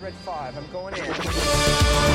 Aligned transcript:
Red 0.00 0.12
5, 0.12 0.56
I'm 0.56 0.72
going 0.72 0.94
in. 0.94 2.13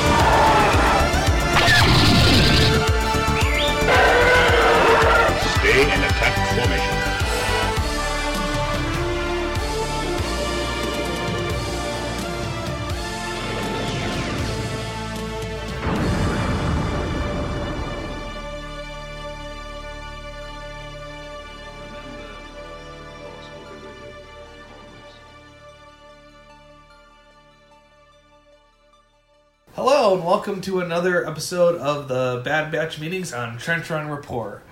Welcome 30.40 30.62
to 30.62 30.80
another 30.80 31.28
episode 31.28 31.76
of 31.76 32.08
the 32.08 32.40
Bad 32.42 32.72
Batch 32.72 32.98
meetings 32.98 33.34
on 33.34 33.58
Trench 33.58 33.90
Run 33.90 34.08
Report. 34.08 34.62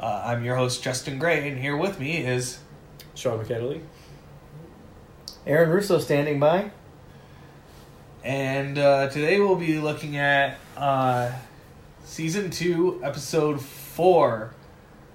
Uh, 0.00 0.22
I'm 0.24 0.42
your 0.42 0.56
host 0.56 0.82
Justin 0.82 1.18
Gray, 1.18 1.46
and 1.50 1.58
here 1.58 1.76
with 1.76 2.00
me 2.00 2.24
is 2.24 2.60
Sean 3.14 3.36
McKinley. 3.36 3.82
Aaron 5.46 5.68
Russo 5.68 5.98
standing 5.98 6.40
by. 6.40 6.70
and 8.24 8.78
uh, 8.78 9.10
today 9.10 9.38
we'll 9.38 9.56
be 9.56 9.78
looking 9.78 10.16
at 10.16 10.56
uh, 10.78 11.30
season 12.06 12.48
two, 12.48 12.98
episode 13.04 13.60
four, 13.60 14.54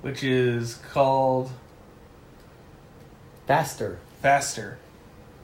which 0.02 0.24
is 0.24 0.76
called 0.92 1.50
Faster. 3.48 3.98
Faster. 4.22 4.78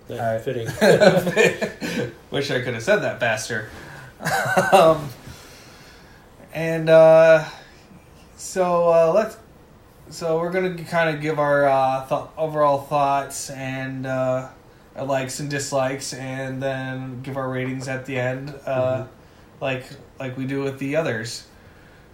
Yeah, 0.08 0.34
Uh, 0.34 0.40
fitting. 0.40 2.12
Wish 2.30 2.52
I 2.52 2.62
could 2.62 2.76
have 2.76 2.84
said 2.84 2.98
that 2.98 3.20
faster. 3.20 3.68
um, 4.74 5.10
and 6.54 6.90
uh, 6.90 7.46
so 8.36 8.90
uh, 8.90 9.12
let's. 9.14 9.38
So 10.10 10.40
we're 10.40 10.52
gonna 10.52 10.76
kind 10.86 11.16
of 11.16 11.22
give 11.22 11.40
our 11.40 11.66
uh, 11.68 12.08
th- 12.08 12.30
overall 12.38 12.80
thoughts 12.82 13.50
and 13.50 14.06
uh, 14.06 14.50
our 14.96 15.06
likes 15.06 15.40
and 15.40 15.50
dislikes, 15.50 16.14
and 16.14 16.62
then 16.64 17.22
give 17.24 17.38
our 17.38 17.50
ratings 17.50 17.88
at 17.88 18.06
the 18.06 18.20
end, 18.20 18.54
uh, 18.66 19.08
like 19.62 19.86
like 20.20 20.38
we 20.38 20.46
do 20.46 20.64
with 20.64 20.80
the 20.80 20.96
others. 20.98 21.48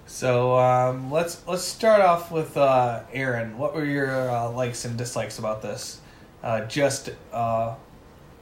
So 0.08 0.58
um, 0.60 1.12
let's 1.12 1.46
let's 1.48 1.64
start 1.64 2.02
off 2.02 2.32
with 2.32 2.58
uh, 2.58 3.02
Aaron. 3.14 3.58
What 3.58 3.76
were 3.76 3.86
your 3.86 4.32
uh, 4.32 4.52
likes 4.52 4.86
and 4.86 4.98
dislikes 4.98 5.40
about 5.40 5.62
this? 5.62 6.02
Uh, 6.44 6.66
just 6.66 7.10
uh, 7.34 7.76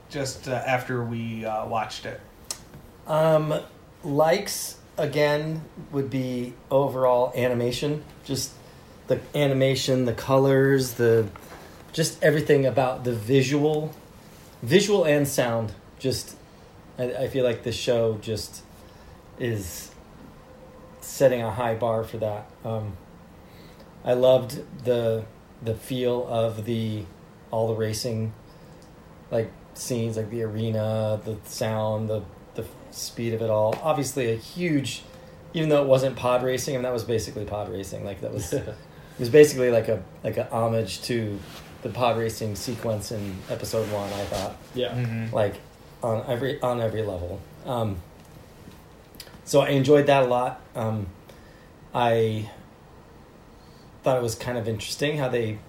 just 0.09 0.47
uh, 0.49 0.53
after 0.53 1.03
we 1.03 1.45
uh, 1.45 1.67
watched 1.67 2.05
it. 2.05 2.21
Um, 3.07 3.59
likes 4.03 4.77
again 4.97 5.63
would 5.91 6.09
be 6.09 6.53
overall 6.71 7.31
animation. 7.35 8.03
Just 8.23 8.51
the 9.07 9.19
animation, 9.35 10.05
the 10.05 10.13
colors, 10.13 10.93
the 10.93 11.27
just 11.91 12.21
everything 12.23 12.65
about 12.65 13.03
the 13.03 13.13
visual, 13.13 13.93
visual 14.61 15.05
and 15.05 15.27
sound. 15.27 15.73
Just, 15.99 16.35
I, 16.97 17.13
I 17.13 17.27
feel 17.27 17.43
like 17.43 17.63
this 17.63 17.75
show 17.75 18.17
just 18.21 18.63
is 19.39 19.91
setting 21.01 21.41
a 21.41 21.51
high 21.51 21.75
bar 21.75 22.03
for 22.03 22.17
that. 22.17 22.49
Um, 22.65 22.97
I 24.03 24.13
loved 24.13 24.61
the 24.83 25.25
the 25.61 25.75
feel 25.75 26.27
of 26.27 26.65
the 26.65 27.05
all 27.51 27.67
the 27.67 27.75
racing, 27.75 28.33
like 29.31 29.51
scenes, 29.75 30.17
like 30.17 30.29
the 30.29 30.43
arena, 30.43 31.21
the 31.23 31.37
sound, 31.45 32.09
the 32.09 32.19
the 32.19 32.23
speed 32.93 33.33
of 33.33 33.41
it 33.41 33.49
all. 33.49 33.77
Obviously, 33.83 34.31
a 34.31 34.35
huge, 34.35 35.03
even 35.53 35.69
though 35.69 35.81
it 35.81 35.87
wasn't 35.87 36.15
pod 36.15 36.43
racing, 36.43 36.75
I 36.75 36.77
mean 36.77 36.83
that 36.83 36.93
was 36.93 37.03
basically 37.03 37.45
pod 37.45 37.69
racing. 37.71 38.05
Like 38.05 38.21
that 38.21 38.33
was, 38.33 38.53
it 38.53 38.75
was 39.19 39.29
basically 39.29 39.71
like 39.71 39.87
a 39.87 40.03
like 40.23 40.37
a 40.37 40.49
homage 40.51 41.01
to 41.03 41.39
the 41.81 41.89
pod 41.89 42.17
racing 42.17 42.55
sequence 42.55 43.11
in 43.11 43.37
episode 43.49 43.91
one. 43.91 44.11
I 44.13 44.23
thought 44.25 44.55
yeah. 44.73 44.93
Mm-hmm. 44.93 45.35
like 45.35 45.55
on 46.01 46.23
every 46.27 46.61
on 46.61 46.81
every 46.81 47.01
level. 47.01 47.39
Um, 47.65 47.97
so 49.45 49.61
I 49.61 49.69
enjoyed 49.69 50.07
that 50.07 50.23
a 50.23 50.27
lot. 50.27 50.61
Um, 50.75 51.07
I 51.93 52.49
thought 54.03 54.17
it 54.17 54.23
was 54.23 54.35
kind 54.35 54.57
of 54.57 54.67
interesting 54.67 55.17
how 55.17 55.29
they. 55.29 55.59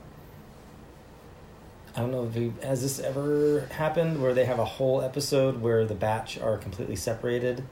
I 1.97 2.01
don't 2.01 2.11
know 2.11 2.25
if 2.27 2.35
you, 2.37 2.55
has 2.63 2.83
this 2.83 2.99
ever 2.99 3.69
happened 3.73 4.21
where 4.21 4.35
they 4.35 4.45
have 4.47 4.59
a 4.59 4.65
whole 4.65 5.01
episode 5.01 5.61
where 5.61 5.85
the 5.85 5.95
batch 5.95 6.39
are 6.39 6.57
completely 6.59 6.97
separated. 6.97 7.63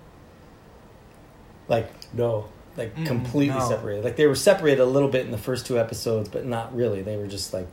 Like 1.69 1.91
No. 2.15 2.47
like 2.77 2.94
Mm, 2.97 3.06
completely 3.06 3.59
no. 3.59 3.69
separated. 3.69 4.05
Like 4.05 4.16
they 4.16 4.27
were 4.27 4.34
separated 4.37 4.81
a 4.81 4.87
little 4.87 5.09
bit 5.09 5.25
in 5.27 5.33
the 5.33 5.38
first 5.38 5.66
two 5.66 5.78
episodes, 5.78 6.28
but 6.28 6.44
not 6.47 6.75
really. 6.75 7.03
They 7.03 7.16
were 7.16 7.27
just 7.27 7.53
like 7.53 7.66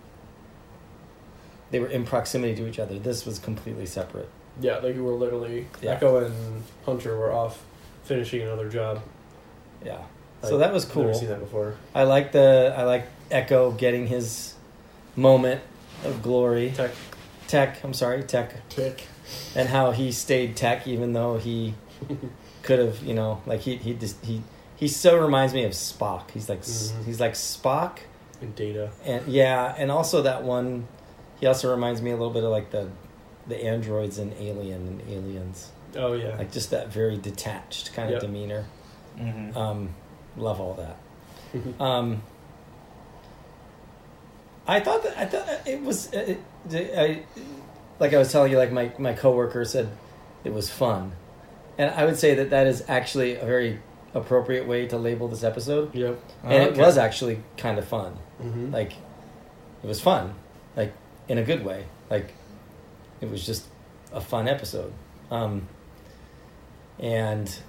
they 1.72 1.80
were 1.80 1.88
in 1.88 2.04
proximity 2.06 2.56
to 2.56 2.68
each 2.68 2.80
other. 2.80 2.98
This 2.98 3.26
was 3.26 3.38
completely 3.38 3.86
separate. 3.86 4.28
Yeah, 4.60 4.78
like 4.80 4.96
you 4.96 5.04
were 5.04 5.14
literally 5.14 5.68
Yeah. 5.82 5.92
Echo 5.92 6.26
and 6.26 6.64
Hunter 6.86 7.16
were 7.18 7.32
off 7.32 7.64
finishing 8.04 8.42
another 8.42 8.70
job. 8.70 9.02
Yeah. 9.86 10.00
So 10.42 10.58
that 10.60 10.74
was 10.74 10.86
cool. 10.86 11.04
Never 11.04 11.12
cool. 11.14 11.20
seen 11.20 11.30
that 11.30 11.40
before. 11.42 11.76
I 11.94 12.04
like 12.04 12.32
the 12.32 12.74
I 12.76 12.84
like 12.84 13.06
Echo 13.30 13.72
getting 13.72 14.08
his 14.08 14.56
moment 15.16 15.62
of 16.06 16.22
glory. 16.22 16.72
Tech. 16.76 16.92
Tech, 17.48 17.84
I'm 17.84 17.94
sorry, 17.94 18.22
Tech, 18.24 18.68
Tick. 18.70 19.04
and 19.56 19.68
how 19.70 19.90
he 19.92 20.12
stayed 20.12 20.56
Tech 20.56 20.86
even 20.88 21.14
though 21.14 21.38
he 21.38 21.74
could 22.64 22.78
have, 22.80 23.02
you 23.04 23.14
know, 23.16 23.42
like 23.48 23.62
he 23.62 23.76
he 23.78 23.94
just 23.96 24.24
he 24.24 24.44
he 24.76 24.88
so 24.88 25.18
reminds 25.18 25.54
me 25.54 25.64
of 25.64 25.72
Spock. 25.72 26.30
He's 26.32 26.48
like 26.48 26.60
s 26.60 26.94
Mhm. 26.96 27.06
he's 27.06 27.20
like 27.20 27.34
Spock, 27.34 28.00
And 28.42 28.56
data. 28.56 28.92
and 29.04 29.28
yeah, 29.28 29.74
and 29.78 29.92
also 29.92 30.22
that 30.22 30.44
one. 30.44 30.88
He 31.40 31.48
also 31.48 31.72
reminds 31.72 32.02
me 32.02 32.12
a 32.12 32.16
little 32.18 32.34
bit 32.34 32.44
of 32.44 32.52
like 32.52 32.70
the 32.72 32.90
the 33.48 33.58
androids 33.64 34.20
and 34.20 34.32
Alien 34.40 34.88
and 34.88 35.02
Aliens, 35.10 35.72
Oh 35.98 36.14
yeah. 36.14 36.36
like 36.38 36.52
just 36.52 36.70
that 36.70 36.90
very 36.94 37.18
detached 37.18 37.94
kind 37.94 38.14
of 38.14 38.22
demeanor. 38.22 38.66
Mm-hmm. 39.18 39.58
Um, 39.58 39.96
love 40.38 40.62
all 40.62 40.76
that. 40.76 40.98
Um, 41.82 42.22
I 44.70 44.80
thought 44.82 45.02
that 45.04 45.18
I 45.18 45.26
thought 45.26 45.68
it 45.68 45.82
was 45.82 46.14
it, 46.14 46.40
it, 46.70 46.98
I, 46.98 47.24
like 48.00 48.14
I 48.14 48.20
was 48.20 48.32
telling 48.32 48.52
you, 48.52 48.58
like 48.60 48.72
my 48.72 48.92
my 49.00 49.14
coworker 49.14 49.66
said, 49.66 49.90
it 50.44 50.54
was 50.54 50.70
fun, 50.70 51.14
and 51.80 51.90
I 51.90 52.06
would 52.06 52.18
say 52.20 52.36
that 52.36 52.52
that 52.52 52.68
is 52.68 52.84
actually 52.88 53.36
a 53.36 53.46
very 53.46 53.80
appropriate 54.14 54.68
way 54.68 54.88
to 54.88 54.98
label 54.98 55.28
this 55.28 55.44
episode, 55.44 55.96
yep. 55.96 56.20
and 56.44 56.64
it 56.64 56.78
was 56.78 57.00
actually 57.00 57.42
kind 57.58 57.80
of 57.80 57.86
fun. 57.86 58.18
Mm-hmm. 58.42 58.72
Like, 58.72 58.94
it 59.84 59.88
was 59.88 60.00
fun, 60.00 60.36
like 60.76 60.94
in 61.28 61.40
a 61.40 61.44
good 61.44 61.66
way. 61.66 61.86
Like, 62.10 62.32
it 63.22 63.30
was 63.30 63.44
just 63.44 63.66
a 64.14 64.22
fun 64.22 64.48
episode, 64.48 64.94
um, 65.32 65.68
and 67.00 67.60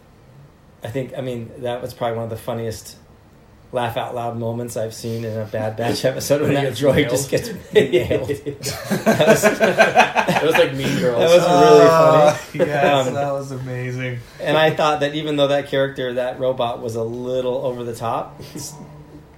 I 0.85 0.89
think 0.89 1.17
I 1.17 1.23
mean 1.23 1.51
that 1.63 1.81
was 1.81 1.95
probably 1.95 2.17
one 2.17 2.25
of 2.25 2.31
the 2.31 2.37
funniest 2.37 2.99
laugh 3.73 3.97
out 3.97 4.15
loud 4.15 4.37
moments 4.37 4.77
I've 4.77 4.95
seen 4.95 5.25
in 5.25 5.39
a 5.39 5.45
Bad 5.45 5.77
Batch 5.77 6.05
episode 6.05 6.43
when 6.43 6.55
When 6.55 6.65
that 6.65 6.73
droid 6.75 6.97
nailed. 6.97 7.11
just 7.11 7.31
gets 7.31 7.49
nailed. 7.73 8.31
it 8.31 8.57
was 10.45 10.55
like 10.55 10.75
Mean 10.75 10.99
Girls. 10.99 11.19
That 11.19 11.31
was 11.31 11.49
really 11.49 11.87
funny. 12.65 12.71
yes, 12.71 13.07
Um, 13.09 13.15
that 13.15 13.33
was 13.33 13.51
amazing. 13.53 14.19
And 14.41 14.57
I 14.57 14.71
thought 14.75 15.01
that 15.01 15.15
even 15.15 15.37
though 15.37 15.49
that 15.49 15.69
character, 15.69 16.15
that 16.15 16.41
robot, 16.41 16.81
was 16.81 16.97
a 16.97 17.03
little 17.05 17.59
over 17.65 17.85
the 17.85 17.95
top, 17.95 18.41
it's 18.55 18.73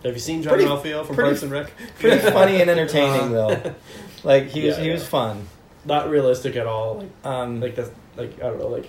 Have 0.04 0.14
you 0.14 0.18
seen 0.18 0.42
John 0.42 0.54
Pretty- 0.54 0.68
Ralphio 0.68 1.04
from 1.06 1.14
pretty- 1.16 1.30
Parks 1.30 1.42
and 1.42 1.52
Rec? 1.52 1.70
pretty 1.98 2.18
funny 2.30 2.60
and 2.60 2.70
entertaining 2.70 3.32
though. 3.32 3.74
Like 4.24 4.48
he 4.48 4.66
was, 4.66 4.76
Yeah, 4.76 4.82
he 4.82 4.88
yeah. 4.88 4.94
was 4.94 5.06
fun. 5.06 5.48
Not 5.84 6.08
realistic 6.08 6.56
at 6.56 6.66
all. 6.66 6.98
Like 6.98 7.10
Um, 7.24 7.60
like 7.60 7.74
that's 7.74 7.90
like 8.16 8.34
I 8.40 8.44
don't 8.48 8.58
know. 8.60 8.68
Like 8.68 8.88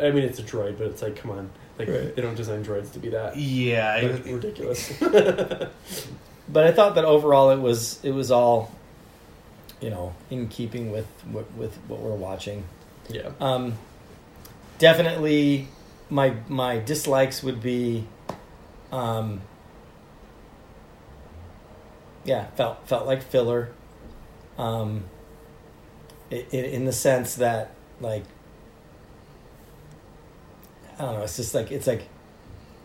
I 0.00 0.10
mean, 0.10 0.24
it's 0.24 0.38
a 0.38 0.42
droid, 0.42 0.78
but 0.78 0.88
it's 0.88 1.02
like 1.02 1.16
come 1.16 1.30
on. 1.30 1.50
Like 1.78 1.88
Right. 1.88 2.14
they 2.14 2.22
don't 2.22 2.34
design 2.34 2.64
droids 2.64 2.92
to 2.92 2.98
be 2.98 3.08
that. 3.10 3.36
Yeah, 3.36 3.96
it 3.96 4.24
ridiculous. 4.26 4.92
but 5.00 6.64
I 6.64 6.72
thought 6.72 6.94
that 6.96 7.04
overall 7.04 7.50
it 7.50 7.58
was 7.58 7.98
it 8.04 8.10
was 8.12 8.30
all, 8.30 8.70
you 9.80 9.90
know, 9.90 10.14
in 10.30 10.48
keeping 10.48 10.92
with 10.92 11.06
with, 11.32 11.50
with 11.56 11.74
what 11.88 12.00
we're 12.00 12.14
watching. 12.14 12.64
yeah. 13.08 13.30
Um, 13.40 13.74
definitely, 14.78 15.68
my 16.10 16.34
my 16.48 16.78
dislikes 16.78 17.42
would 17.42 17.62
be, 17.62 18.06
um, 18.92 19.40
yeah, 22.24 22.46
felt 22.56 22.86
felt 22.86 23.06
like 23.06 23.22
filler. 23.22 23.70
Um, 24.58 25.04
in 26.30 26.84
the 26.84 26.92
sense 26.92 27.34
that 27.36 27.70
like, 28.00 28.24
I 31.02 31.06
don't 31.06 31.14
know. 31.16 31.22
It's 31.24 31.36
just 31.36 31.52
like 31.54 31.72
it's 31.72 31.86
like, 31.88 32.02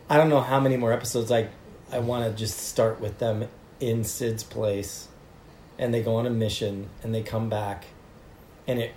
I 0.10 0.18
don't 0.18 0.30
know 0.30 0.42
how 0.42 0.60
many 0.60 0.76
more 0.76 0.92
episodes 0.92 1.32
I 1.32 1.50
I 1.92 2.00
want 2.00 2.26
to 2.30 2.36
just 2.38 2.58
start 2.58 3.00
with 3.00 3.20
them 3.20 3.48
in 3.80 4.04
Sid's 4.04 4.44
place, 4.44 5.08
and 5.78 5.94
they 5.94 6.02
go 6.02 6.16
on 6.16 6.26
a 6.26 6.30
mission 6.32 6.90
and 7.04 7.14
they 7.14 7.22
come 7.22 7.48
back, 7.48 7.86
and 8.68 8.80
it 8.80 8.92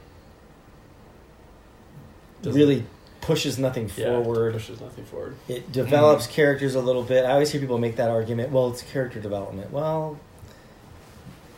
Doesn't- 2.42 2.58
really 2.58 2.84
pushes 3.20 3.58
nothing 3.58 3.90
Yeah, 3.96 4.22
forward. 4.22 4.54
pushes 4.54 4.80
nothing 4.80 5.04
forward. 5.04 5.36
It 5.48 5.70
develops 5.70 6.26
characters 6.26 6.74
a 6.74 6.80
little 6.80 7.02
bit. 7.02 7.26
I 7.26 7.32
always 7.32 7.50
hear 7.52 7.60
people 7.60 7.76
make 7.76 7.96
that 7.96 8.08
argument. 8.08 8.50
Well, 8.50 8.70
it's 8.70 8.80
character 8.82 9.20
development. 9.20 9.70
Well, 9.70 10.18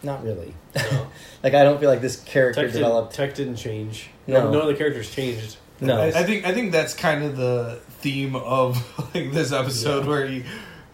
not 0.03 0.25
really. 0.25 0.55
No. 0.75 1.07
like 1.45 1.55
I 1.55 1.63
don't 1.63 1.79
feel 1.79 1.89
like 1.89 2.01
this 2.01 2.17
character 2.21 2.63
Tech, 2.65 2.73
developed. 2.73 3.15
tech 3.15 3.35
didn't 3.37 3.57
change. 3.57 4.11
No. 4.27 4.43
No. 4.45 4.51
None 4.51 4.61
of 4.63 4.67
the 4.67 4.75
characters 4.75 5.09
changed. 5.09 5.57
No. 5.81 6.01
I, 6.01 6.07
I 6.09 6.23
think 6.25 6.47
I 6.47 6.53
think 6.53 6.71
that's 6.73 6.95
kind 6.95 7.25
of 7.25 7.37
the 7.37 7.81
theme 8.01 8.37
of 8.37 8.77
like 9.15 9.33
this 9.33 9.53
episode 9.53 10.03
Yeah. 10.05 10.09
where 10.09 10.27
he 10.27 10.45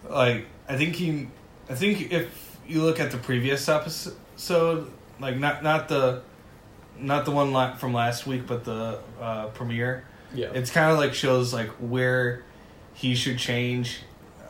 like 0.09 0.47
I 0.69 0.77
think 0.77 0.95
he 0.95 1.29
I 1.69 1.75
think 1.75 2.11
if 2.13 2.57
you 2.67 2.83
look 2.83 3.01
at 3.01 3.11
the 3.11 3.19
previous 3.19 3.69
episode 3.69 4.91
like 5.21 5.37
not 5.37 5.63
not 5.63 5.89
the 5.89 6.23
not 6.99 7.25
the 7.25 7.31
one 7.31 7.53
la- 7.53 7.75
from 7.77 7.93
last 7.93 8.27
week 8.27 8.47
but 8.47 8.65
the 8.65 8.99
uh, 9.21 9.47
premiere 9.49 10.05
Yeah. 10.35 10.49
it's 10.55 10.71
kind 10.71 10.91
of 10.91 10.99
like 10.99 11.15
shows 11.15 11.53
like 11.53 11.69
where 11.81 12.43
he 12.95 13.15
should 13.15 13.39
change 13.39 14.01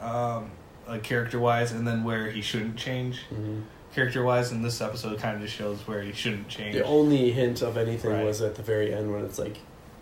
um, 0.01 0.51
like 0.87 1.03
character 1.03 1.39
wise 1.39 1.73
and 1.73 1.87
then 1.87 2.05
where 2.05 2.31
he 2.31 2.41
shouldn't 2.43 2.77
change 2.77 3.21
Mhm. 3.35 3.63
character 3.95 4.23
wise 4.23 4.51
and 4.53 4.65
this 4.65 4.81
episode 4.81 5.19
kind 5.19 5.37
of 5.37 5.43
just 5.43 5.55
shows 5.55 5.87
where 5.87 6.01
he 6.03 6.13
shouldn't 6.13 6.49
change 6.49 6.75
The 6.77 6.85
only 6.85 7.31
hint 7.33 7.61
of 7.63 7.77
anything 7.77 8.11
Right. 8.13 8.25
was 8.25 8.41
at 8.41 8.55
the 8.55 8.63
very 8.63 8.95
end 8.95 9.13
when 9.13 9.25
it's 9.25 9.39
like 9.39 9.59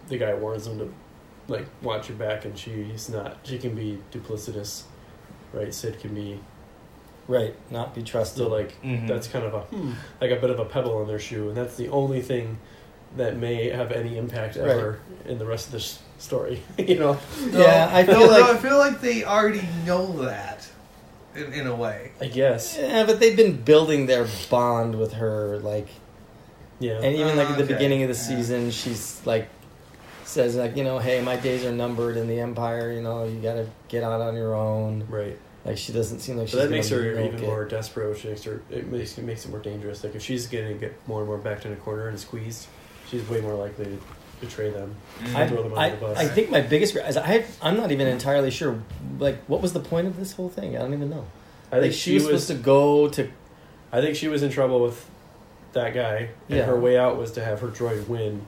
the 0.08 0.18
guy 0.18 0.34
warns 0.34 0.66
him 0.66 0.78
to 0.78 0.92
like 1.48 1.66
watch 1.82 2.08
your 2.08 2.18
back, 2.18 2.44
and 2.44 2.58
she's 2.58 3.08
not. 3.08 3.38
She 3.44 3.58
can 3.58 3.74
be 3.74 3.98
duplicitous, 4.12 4.82
right? 5.52 5.72
Sid 5.72 6.00
can 6.00 6.14
be 6.14 6.40
right. 7.28 7.54
Not 7.70 7.94
be 7.94 8.02
trusted. 8.02 8.38
so 8.38 8.48
like 8.48 8.80
Mhm. 8.82 9.08
that's 9.08 9.28
kind 9.28 9.44
of 9.44 9.54
a 9.54 9.64
like 10.20 10.30
a 10.30 10.36
bit 10.36 10.50
of 10.50 10.58
a 10.58 10.64
pebble 10.64 11.00
in 11.02 11.08
their 11.08 11.18
shoe, 11.18 11.48
and 11.48 11.56
that's 11.56 11.76
the 11.76 11.88
only 11.88 12.20
thing 12.22 12.58
that 13.16 13.36
may 13.36 13.70
have 13.70 13.92
any 13.92 14.18
impact 14.18 14.56
ever 14.56 14.98
in 15.26 15.38
the 15.38 15.46
rest 15.46 15.66
of 15.66 15.72
this 15.72 16.00
story. 16.18 16.62
you 16.78 16.98
know, 16.98 17.16
Yeah, 17.50 17.88
I 17.92 18.04
feel 18.04 18.20
Though- 18.20 18.26
like- 18.26 18.44
though 18.46 18.52
I 18.52 18.56
feel 18.58 18.78
like 18.78 19.00
they 19.00 19.24
already 19.24 19.66
know 19.86 20.06
that 20.24 20.66
in, 21.34 21.52
in 21.52 21.66
a 21.66 21.74
way. 21.74 22.10
I 22.20 22.26
guess. 22.26 22.76
Yeah, 22.78 23.04
but 23.04 23.20
they've 23.20 23.36
been 23.36 23.56
building 23.62 24.06
their 24.06 24.26
bond 24.50 24.96
with 24.98 25.14
her, 25.14 25.58
like, 25.60 25.88
Yeah. 26.78 26.94
and 27.02 27.16
even 27.16 27.36
like 27.36 27.48
at 27.50 27.56
the 27.58 27.64
Okay, 27.64 27.72
beginning 27.74 28.02
of 28.02 28.08
the 28.08 28.14
yeah. 28.16 28.36
season, 28.38 28.70
she's 28.70 29.20
like, 29.24 29.48
says 30.26 30.56
like, 30.56 30.76
you 30.76 30.84
know, 30.84 30.98
hey, 30.98 31.22
my 31.22 31.36
days 31.36 31.64
are 31.64 31.72
numbered 31.72 32.16
in 32.16 32.28
the 32.28 32.40
Empire. 32.40 32.92
You 32.92 33.02
know, 33.02 33.24
you 33.24 33.40
got 33.40 33.54
to 33.54 33.66
get 33.88 34.02
out 34.02 34.20
on 34.20 34.34
your 34.34 34.54
own. 34.54 35.06
right. 35.08 35.38
Like, 35.64 35.78
she 35.78 35.92
doesn't 35.92 36.20
seem 36.20 36.36
like 36.36 36.46
she's. 36.46 36.52
So 36.52 36.62
that 36.62 36.70
makes 36.70 36.88
her 36.90 37.10
even 37.10 37.34
it. 37.34 37.40
more 37.40 37.64
desperate, 37.64 38.08
which 38.10 38.24
makes 38.24 38.44
her 38.44 38.62
it 38.70 38.86
makes 38.86 39.18
it 39.18 39.24
makes 39.24 39.44
it 39.44 39.50
more 39.50 39.58
dangerous. 39.58 40.04
Like 40.04 40.14
if 40.14 40.22
she's 40.22 40.46
gonna 40.46 40.74
get 40.74 40.94
more 41.08 41.20
and 41.20 41.28
more 41.28 41.38
backed 41.38 41.66
in 41.66 41.72
a 41.72 41.76
corner 41.76 42.08
and 42.08 42.20
squeezed, 42.20 42.68
she's 43.10 43.28
way 43.28 43.40
more 43.40 43.54
likely 43.54 43.86
to 43.86 43.98
betray 44.40 44.70
them. 44.70 44.94
I, 45.20 45.24
mm. 45.24 45.48
throw 45.48 45.64
them 45.64 45.72
under 45.72 45.78
I, 45.80 45.90
the 45.90 45.96
bus. 45.96 46.18
I 46.18 46.28
think 46.28 46.50
my 46.50 46.60
biggest 46.60 46.94
regret 46.94 47.10
is 47.10 47.16
I 47.16 47.44
I'm 47.60 47.76
not 47.76 47.90
even 47.90 48.06
entirely 48.06 48.52
sure 48.52 48.80
like 49.18 49.42
what 49.46 49.60
was 49.60 49.72
the 49.72 49.80
point 49.80 50.06
of 50.06 50.16
this 50.16 50.32
whole 50.32 50.48
thing 50.48 50.76
I 50.76 50.80
don't 50.80 50.94
even 50.94 51.10
know. 51.10 51.26
I 51.72 51.76
like 51.76 51.82
think 51.82 51.94
she 51.94 52.14
was 52.14 52.24
supposed 52.24 52.48
to 52.48 52.54
go 52.54 53.08
to 53.08 53.28
I 53.90 54.00
think 54.00 54.14
she 54.14 54.28
was 54.28 54.44
in 54.44 54.50
trouble 54.50 54.80
with 54.80 55.04
that 55.72 55.94
guy, 55.94 56.30
and 56.48 56.58
Yeah. 56.58 56.64
her 56.64 56.78
way 56.78 56.96
out 56.96 57.16
was 57.16 57.32
to 57.32 57.44
have 57.44 57.60
her 57.60 57.68
droid 57.68 58.06
win 58.06 58.46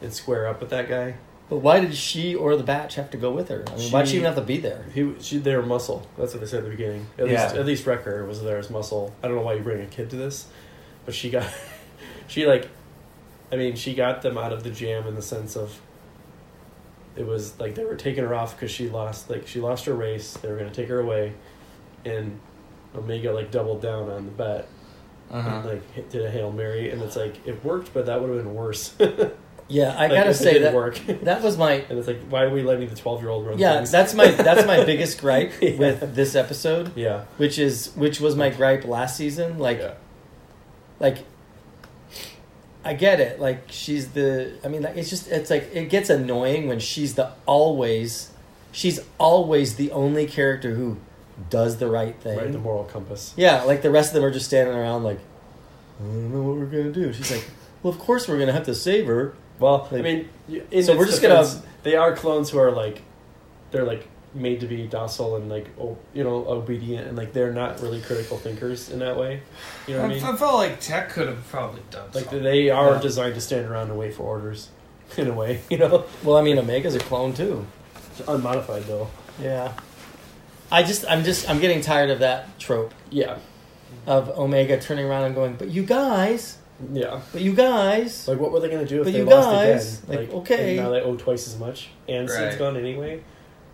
and 0.00 0.12
square 0.12 0.46
up 0.46 0.60
with 0.60 0.70
that 0.70 0.88
guy. 0.88 1.14
but 1.48 1.56
why 1.58 1.80
did 1.80 1.94
she 1.94 2.34
or 2.34 2.56
the 2.56 2.62
batch 2.62 2.94
have 2.94 3.10
to 3.10 3.16
go 3.16 3.30
with 3.32 3.48
her? 3.48 3.64
I 3.68 3.76
mean, 3.76 3.90
why'd 3.90 4.06
she 4.06 4.12
She- 4.12 4.16
even 4.18 4.26
have 4.26 4.36
to 4.36 4.40
be 4.42 4.58
there? 4.58 4.84
He, 4.94 5.12
she, 5.20 5.38
they 5.38 5.54
were 5.56 5.62
muscle. 5.62 6.06
That's 6.16 6.32
what 6.32 6.40
they 6.40 6.46
said 6.46 6.58
at 6.58 6.64
the 6.64 6.70
beginning. 6.70 7.06
At 7.18 7.28
Yeah. 7.28 7.42
least, 7.44 7.56
at 7.56 7.66
least 7.66 7.86
Wrecker 7.86 8.24
was 8.24 8.42
there 8.42 8.58
as 8.58 8.70
muscle. 8.70 9.12
I 9.22 9.26
don't 9.28 9.36
know 9.36 9.42
why 9.42 9.54
you 9.54 9.62
bring 9.62 9.80
a 9.82 9.86
kid 9.86 10.10
to 10.10 10.16
this, 10.16 10.46
but 11.04 11.14
she 11.14 11.28
got, 11.30 11.46
she 12.28 12.46
like, 12.46 12.68
I 13.52 13.56
mean, 13.56 13.74
she 13.76 13.94
got 13.94 14.22
them 14.22 14.38
out 14.38 14.52
of 14.52 14.62
the 14.62 14.70
jam 14.70 15.06
in 15.08 15.14
the 15.16 15.22
sense 15.22 15.56
of. 15.56 15.80
It 17.16 17.26
was 17.26 17.58
like 17.58 17.74
they 17.74 17.84
were 17.84 17.96
taking 17.96 18.22
her 18.22 18.32
off 18.34 18.54
because 18.54 18.70
she 18.70 18.88
lost, 18.88 19.28
like 19.28 19.48
she 19.48 19.58
lost 19.60 19.84
her 19.86 19.94
race. 19.94 20.34
They 20.34 20.48
were 20.48 20.56
going 20.56 20.70
to 20.70 20.74
take 20.74 20.88
her 20.88 21.00
away, 21.00 21.32
and 22.04 22.38
Omega 22.94 23.32
like 23.32 23.50
doubled 23.50 23.82
down 23.82 24.08
on 24.08 24.24
the 24.26 24.30
bet 24.30 24.68
Uh-huh. 25.32 25.48
and 25.48 25.64
like 25.66 25.90
hit- 25.92 26.10
did 26.10 26.24
a 26.24 26.30
hail 26.30 26.52
mary, 26.52 26.90
and 26.90 27.02
it's 27.02 27.16
like 27.16 27.44
it 27.44 27.64
worked, 27.64 27.92
but 27.92 28.06
that 28.06 28.20
would 28.20 28.30
have 28.30 28.38
been 28.44 28.54
worse. 28.54 28.94
Yeah, 29.70 29.94
I 29.96 30.08
Like, 30.08 30.10
gotta 30.10 30.30
it 30.30 30.34
say 30.34 30.58
that 30.58 30.74
work. 30.74 30.96
that 31.22 31.42
was 31.42 31.56
my 31.56 31.74
and 31.88 31.98
it's 31.98 32.08
like, 32.08 32.20
why 32.28 32.42
are 32.42 32.50
we 32.50 32.62
letting 32.62 32.88
the 32.88 32.96
twelve 32.96 33.20
year 33.22 33.30
old 33.30 33.46
run? 33.46 33.58
yeah 33.58 33.76
things? 33.76 33.90
that's 33.90 34.12
my 34.14 34.26
that's 34.30 34.66
my 34.66 34.84
biggest 34.90 35.20
gripe 35.20 35.52
Yeah. 35.62 35.76
with 35.78 36.14
this 36.14 36.34
episode, 36.34 36.92
yeah, 36.96 37.24
which 37.36 37.58
is 37.58 37.92
which 37.94 38.20
was 38.20 38.34
my 38.36 38.50
gripe 38.50 38.84
last 38.84 39.16
season. 39.16 39.58
Like 39.58 39.78
yeah. 39.78 39.94
like 40.98 41.18
I 42.84 42.94
get 42.94 43.20
it. 43.20 43.38
Like 43.40 43.64
she's 43.70 44.08
the 44.08 44.52
I 44.64 44.68
mean 44.68 44.82
like 44.82 44.96
it's 44.96 45.10
just 45.10 45.28
it's 45.28 45.50
like 45.50 45.70
it 45.74 45.90
gets 45.90 46.10
annoying 46.10 46.66
when 46.68 46.78
she's 46.80 47.14
the 47.14 47.30
always 47.46 48.30
she's 48.72 49.00
always 49.18 49.76
the 49.76 49.90
only 49.92 50.26
character 50.26 50.74
who 50.74 50.96
does 51.50 51.76
the 51.78 51.88
right 51.88 52.16
thing. 52.20 52.38
right. 52.38 52.52
The 52.52 52.58
moral 52.58 52.84
compass. 52.84 53.34
yeah, 53.36 53.62
like 53.64 53.82
the 53.82 53.90
rest 53.90 54.10
of 54.10 54.14
them 54.14 54.24
are 54.24 54.30
just 54.30 54.46
standing 54.46 54.74
around 54.74 55.04
like 55.04 55.18
I 56.00 56.04
don't 56.04 56.32
know 56.32 56.42
what 56.42 56.56
we're 56.56 56.66
gonna 56.66 56.90
do. 56.92 57.12
She's 57.12 57.30
like, 57.30 57.44
Well 57.82 57.92
of 57.92 57.98
course 57.98 58.26
we're 58.28 58.38
gonna 58.38 58.52
have 58.52 58.64
to 58.66 58.74
save 58.74 59.06
her. 59.06 59.34
Well, 59.60 59.88
I 59.92 59.96
mean, 60.00 60.28
in 60.70 60.82
So 60.82 60.96
we're 60.96 61.06
just 61.06 61.20
defense, 61.22 61.54
gonna- 61.54 61.66
They 61.84 61.94
are 61.96 62.16
clones 62.16 62.50
who 62.50 62.58
are 62.58 62.72
like, 62.72 63.02
they're 63.70 63.84
like 63.84 64.08
made 64.34 64.60
to 64.60 64.66
be 64.66 64.86
docile 64.86 65.36
and 65.36 65.48
like, 65.48 65.66
oh, 65.80 65.96
you 66.14 66.22
know, 66.24 66.46
obedient, 66.48 67.06
and 67.08 67.16
like 67.16 67.32
they're 67.32 67.52
not 67.52 67.80
really 67.80 68.00
critical 68.00 68.36
thinkers 68.38 68.90
in 68.90 68.98
that 69.00 69.16
way. 69.16 69.42
You 69.86 69.94
know 69.94 70.02
what 70.02 70.10
I 70.10 70.14
mean? 70.14 70.24
I 70.24 70.36
felt 70.36 70.54
like 70.54 70.80
Tech 70.80 71.10
could 71.10 71.28
have 71.28 71.46
probably 71.48 71.82
done 71.90 72.08
Like 72.14 72.24
something. 72.24 72.42
they 72.42 72.70
are 72.70 72.92
Yeah. 72.94 73.00
designed 73.00 73.34
to 73.34 73.40
stand 73.40 73.66
around 73.66 73.90
and 73.90 73.98
wait 73.98 74.14
for 74.14 74.22
orders, 74.22 74.68
in 75.16 75.28
a 75.28 75.32
way. 75.34 75.60
You 75.68 75.78
know, 75.78 76.04
Well 76.24 76.36
I 76.36 76.42
mean 76.42 76.58
Omega's 76.58 76.94
a 76.94 77.00
clone 77.00 77.32
too. 77.34 77.66
It's 78.18 78.26
unmodified 78.28 78.84
though. 78.84 79.08
Yeah. 79.42 79.72
I 80.72 80.84
just 80.84 81.04
I'm 81.08 81.24
just 81.24 81.48
I'm 81.50 81.58
getting 81.58 81.80
tired 81.80 82.10
of 82.10 82.20
that 82.20 82.56
trope 82.60 82.94
Yeah, 83.10 83.38
of 84.06 84.28
Omega 84.38 84.78
turning 84.80 85.04
around 85.06 85.24
and 85.24 85.34
going, 85.34 85.54
But 85.54 85.68
you 85.70 85.82
guys 85.82 86.58
yeah. 86.92 87.20
but 87.32 87.40
you 87.42 87.54
guys 87.54 88.26
Like, 88.28 88.38
what 88.40 88.52
were 88.52 88.60
they 88.60 88.68
gonna 88.70 88.86
do 88.86 89.00
if 89.00 89.04
But 89.04 89.12
they 89.12 89.18
you 89.20 89.24
lost 89.24 89.48
guys, 89.48 90.02
again? 90.04 90.16
like, 90.26 90.30
okay. 90.34 90.76
and 90.78 90.84
now 90.86 90.90
they 90.90 91.00
owe 91.00 91.16
twice 91.16 91.46
as 91.46 91.58
much, 91.58 91.88
and 92.08 92.28
Sid's 92.28 92.40
Right. 92.54 92.58
gone 92.58 92.76
anyway. 92.76 93.22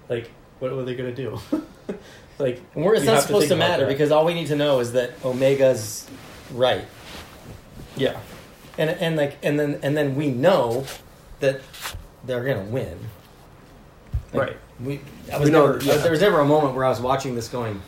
Like, 0.09 0.31
what 0.59 0.75
were 0.75 0.85
they 0.85 0.95
gonna 0.95 1.15
do? 1.15 1.39
like, 2.39 2.61
And 2.75 2.85
we're, 2.85 2.95
it's 2.95 3.05
not 3.05 3.23
supposed 3.23 3.45
to, 3.45 3.49
think 3.51 3.59
about 3.61 3.69
matter 3.71 3.85
that. 3.85 3.89
because 3.93 4.11
all 4.11 4.25
we 4.25 4.35
need 4.35 4.47
to 4.49 4.57
know 4.57 4.81
is 4.81 4.93
that 4.93 5.13
Omega's 5.25 6.07
right. 6.53 6.85
yeah, 7.97 8.19
And 8.79 8.91
and 8.91 9.17
like 9.17 9.37
and 9.43 9.59
then 9.59 9.79
and 9.83 9.97
then 9.97 10.15
we 10.17 10.29
know 10.31 10.85
that 11.41 11.61
they're 12.25 12.45
gonna 12.45 12.63
win. 12.71 12.99
Like, 14.33 14.49
Right. 14.49 14.57
We 14.81 15.01
I 15.33 15.39
was 15.39 15.47
We 15.49 15.53
know- 15.53 15.79
yeah. 15.81 15.97
there 15.99 16.11
was 16.11 16.21
never 16.21 16.41
a 16.41 16.45
moment 16.45 16.75
where 16.75 16.85
I 16.85 16.89
was 16.91 17.01
watching 17.01 17.35
this 17.35 17.49
going, 17.49 17.81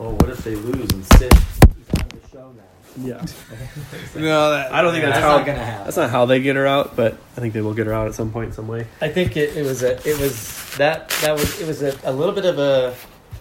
Oh, 0.00 0.10
what 0.14 0.28
if 0.30 0.38
they 0.38 0.54
lose 0.56 0.90
and 0.90 1.04
sit 1.04 1.32
he's 1.32 2.00
on 2.00 2.08
the 2.08 2.28
show 2.32 2.52
now? 2.52 2.62
Yeah. 2.96 3.14
no, 4.14 4.50
that, 4.50 4.72
I 4.72 4.82
don't 4.82 4.92
think 4.92 5.04
That's 5.04 5.16
that's, 5.16 5.24
how. 5.24 5.36
not 5.38 5.46
gonna 5.46 5.58
happen. 5.58 5.84
That's 5.84 5.96
not 5.96 6.10
how 6.10 6.26
they 6.26 6.40
get 6.40 6.56
her 6.56 6.66
out, 6.66 6.96
but 6.96 7.14
I 7.36 7.40
think 7.40 7.54
they 7.54 7.60
will 7.60 7.74
get 7.74 7.86
her 7.86 7.92
out 7.92 8.06
at 8.06 8.14
some 8.14 8.30
point, 8.30 8.54
some 8.54 8.68
way. 8.68 8.86
I 9.00 9.08
think 9.08 9.36
it, 9.36 9.56
it 9.56 9.62
was 9.62 9.82
a 9.82 9.96
it 10.08 10.18
was 10.20 10.76
that 10.76 11.08
that 11.22 11.32
was 11.32 11.60
it 11.60 11.66
was 11.66 11.82
a, 11.82 11.96
a 12.04 12.12
little 12.12 12.34
bit 12.34 12.44
of 12.44 12.58
a 12.58 12.94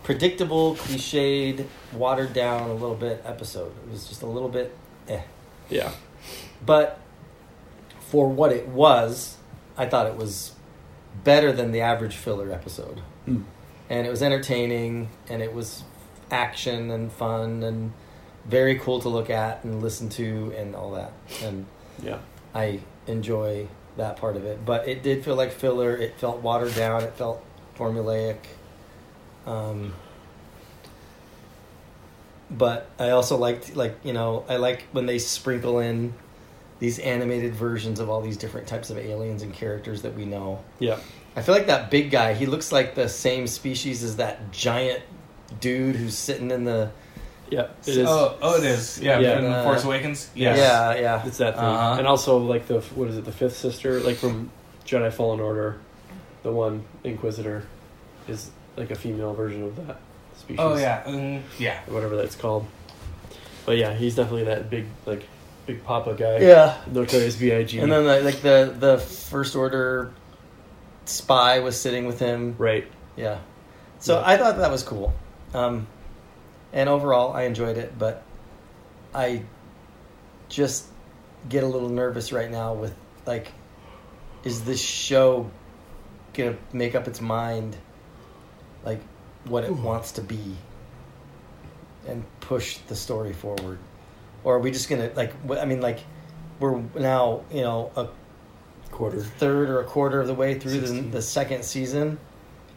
predictable, 0.03 0.75
cliched, 0.75 1.65
watered 1.93 2.33
down 2.33 2.69
a 2.69 2.73
little 2.73 2.95
bit 2.95 3.21
episode. 3.25 3.71
It 3.85 3.91
was 3.91 4.07
just 4.07 4.21
a 4.21 4.27
little 4.27 4.49
bit 4.49 4.75
eh. 5.07 5.21
Yeah, 5.69 5.91
But 6.65 6.99
for 7.99 8.29
what 8.29 8.51
it 8.51 8.67
was, 8.67 9.37
I 9.77 9.87
thought 9.87 10.07
it 10.07 10.17
was 10.17 10.53
better 11.23 11.51
than 11.51 11.71
the 11.71 11.81
average 11.81 12.15
filler 12.15 12.51
episode. 12.51 13.01
Hmm. 13.25 13.43
And 13.89 14.05
it 14.05 14.09
was 14.09 14.21
entertaining 14.21 15.09
and 15.29 15.41
it 15.41 15.53
was 15.53 15.83
action 16.29 16.91
and 16.91 17.11
fun 17.11 17.63
and 17.63 17.93
very 18.45 18.77
cool 18.79 18.99
to 19.01 19.09
look 19.09 19.29
at 19.29 19.63
and 19.63 19.81
listen 19.81 20.09
to 20.09 20.53
and 20.57 20.75
all 20.75 20.91
that. 20.91 21.13
And 21.43 21.65
yeah, 22.01 22.19
I 22.53 22.81
enjoy 23.07 23.67
that 23.97 24.17
part 24.17 24.35
of 24.35 24.45
it. 24.45 24.65
But 24.65 24.87
it 24.87 25.03
did 25.03 25.23
feel 25.23 25.35
like 25.35 25.51
filler. 25.51 25.95
It 25.95 26.17
felt 26.17 26.41
watered 26.41 26.75
down. 26.75 27.03
It 27.03 27.13
felt 27.13 27.43
formulaic. 27.77 28.37
Um, 29.45 29.93
but 32.49 32.89
I 32.99 33.09
also 33.09 33.37
liked, 33.37 33.75
like 33.75 33.97
you 34.03 34.13
know, 34.13 34.45
I 34.47 34.57
like 34.57 34.83
when 34.91 35.05
they 35.05 35.19
sprinkle 35.19 35.79
in 35.79 36.13
these 36.79 36.99
animated 36.99 37.55
versions 37.55 37.99
of 37.99 38.09
all 38.09 38.21
these 38.21 38.35
different 38.37 38.67
types 38.67 38.89
of 38.89 38.97
aliens 38.97 39.41
and 39.41 39.53
characters 39.53 40.01
that 40.01 40.13
we 40.15 40.25
know. 40.25 40.63
yeah. 40.79 40.99
I 41.35 41.41
feel 41.41 41.55
like 41.55 41.65
that 41.65 41.89
big 41.89 42.11
guy. 42.11 42.35
He 42.35 42.45
looks 42.45 42.71
like 42.71 42.93
the 42.93 43.09
same 43.09 43.47
species 43.47 44.03
as 44.03 44.17
that 44.17 44.51
giant 44.51 45.01
dude 45.59 45.95
who's 45.95 46.15
sitting 46.15 46.51
in 46.51 46.63
the. 46.63 46.91
Yeah, 47.49 47.67
it 47.85 47.97
is. 47.97 48.07
Oh, 48.07 48.35
oh, 48.41 48.57
it 48.57 48.63
is. 48.63 48.99
Yeah, 48.99 49.19
Yeah. 49.19 49.39
in 49.39 49.45
Uh, 49.45 49.63
Force 49.63 49.83
Awakens. 49.83 50.29
Yes. 50.33 50.57
Yeah, 50.57 50.95
yeah. 50.95 51.25
It's 51.27 51.37
that 51.37 51.55
thing, 51.55 51.63
Uh-huh. 51.63 51.95
and 51.99 52.07
also 52.07 52.37
like 52.37 52.67
the 52.67 52.79
what 52.95 53.09
is 53.09 53.17
it? 53.17 53.25
The 53.25 53.31
fifth 53.31 53.57
sister, 53.57 53.99
like 53.99 54.15
from 54.17 54.49
Jedi 54.85 55.11
Fallen 55.11 55.39
Order, 55.39 55.77
the 56.43 56.51
one 56.51 56.83
Inquisitor, 57.03 57.63
is 58.27 58.49
like 58.75 58.89
a 58.91 58.95
female 58.95 59.33
version 59.33 59.63
of 59.63 59.75
that 59.85 59.97
species. 60.37 60.59
Oh 60.59 60.75
yeah, 60.77 61.03
mm, 61.03 61.41
yeah. 61.59 61.79
or 61.87 61.93
whatever 61.93 62.15
that's 62.15 62.35
called. 62.35 62.65
But 63.65 63.77
yeah, 63.77 63.93
he's 63.93 64.15
definitely 64.15 64.45
that 64.45 64.69
big 64.69 64.85
like 65.05 65.23
big 65.67 65.83
Papa 65.83 66.15
guy. 66.15 66.39
Yeah. 66.39 66.77
Notorious 66.91 67.35
B.I.G. 67.35 67.77
And 67.79 67.91
then 67.91 68.03
the, 68.05 68.21
like 68.21 68.41
the 68.41 68.73
the 68.77 68.97
first 68.97 69.55
order 69.55 70.11
spy 71.05 71.59
was 71.59 71.79
sitting 71.79 72.05
with 72.05 72.19
him. 72.19 72.55
Right. 72.57 72.87
Yeah. 73.15 73.37
So 73.99 74.19
Yeah. 74.19 74.27
I 74.27 74.37
thought 74.37 74.57
that 74.57 74.71
was 74.71 74.83
cool. 74.83 75.13
Um, 75.53 75.87
and 76.73 76.89
overall, 76.89 77.33
I 77.33 77.43
enjoyed 77.43 77.77
it, 77.77 77.97
but 77.97 78.23
I 79.13 79.43
just 80.49 80.85
get 81.47 81.63
a 81.63 81.67
little 81.67 81.89
nervous 81.89 82.31
right 82.31 82.49
now 82.49 82.73
with 82.73 82.93
like, 83.25 83.51
is 84.43 84.65
this 84.65 84.81
show 84.81 85.49
gonna 86.33 86.57
make 86.73 86.95
up 86.95 87.07
its 87.07 87.21
mind, 87.21 87.77
like 88.83 89.01
what 89.45 89.63
it 89.63 89.71
wants 89.71 90.13
to 90.13 90.21
be, 90.21 90.55
and 92.07 92.23
push 92.41 92.77
the 92.87 92.95
story 92.95 93.33
forward, 93.33 93.77
or 94.43 94.55
are 94.55 94.59
we 94.59 94.71
just 94.71 94.89
gonna 94.89 95.11
like? 95.15 95.33
I 95.51 95.65
mean, 95.65 95.79
like, 95.79 95.99
we're 96.59 96.81
now 96.95 97.43
you 97.51 97.61
know 97.61 97.91
a 97.95 98.07
Quarter. 98.91 99.21
third 99.21 99.69
or 99.69 99.81
a 99.81 99.85
quarter 99.85 100.21
of 100.21 100.27
the 100.27 100.35
way 100.35 100.59
through 100.59 100.79
the, 100.81 101.01
the 101.01 101.21
second 101.21 101.65
season, 101.65 102.19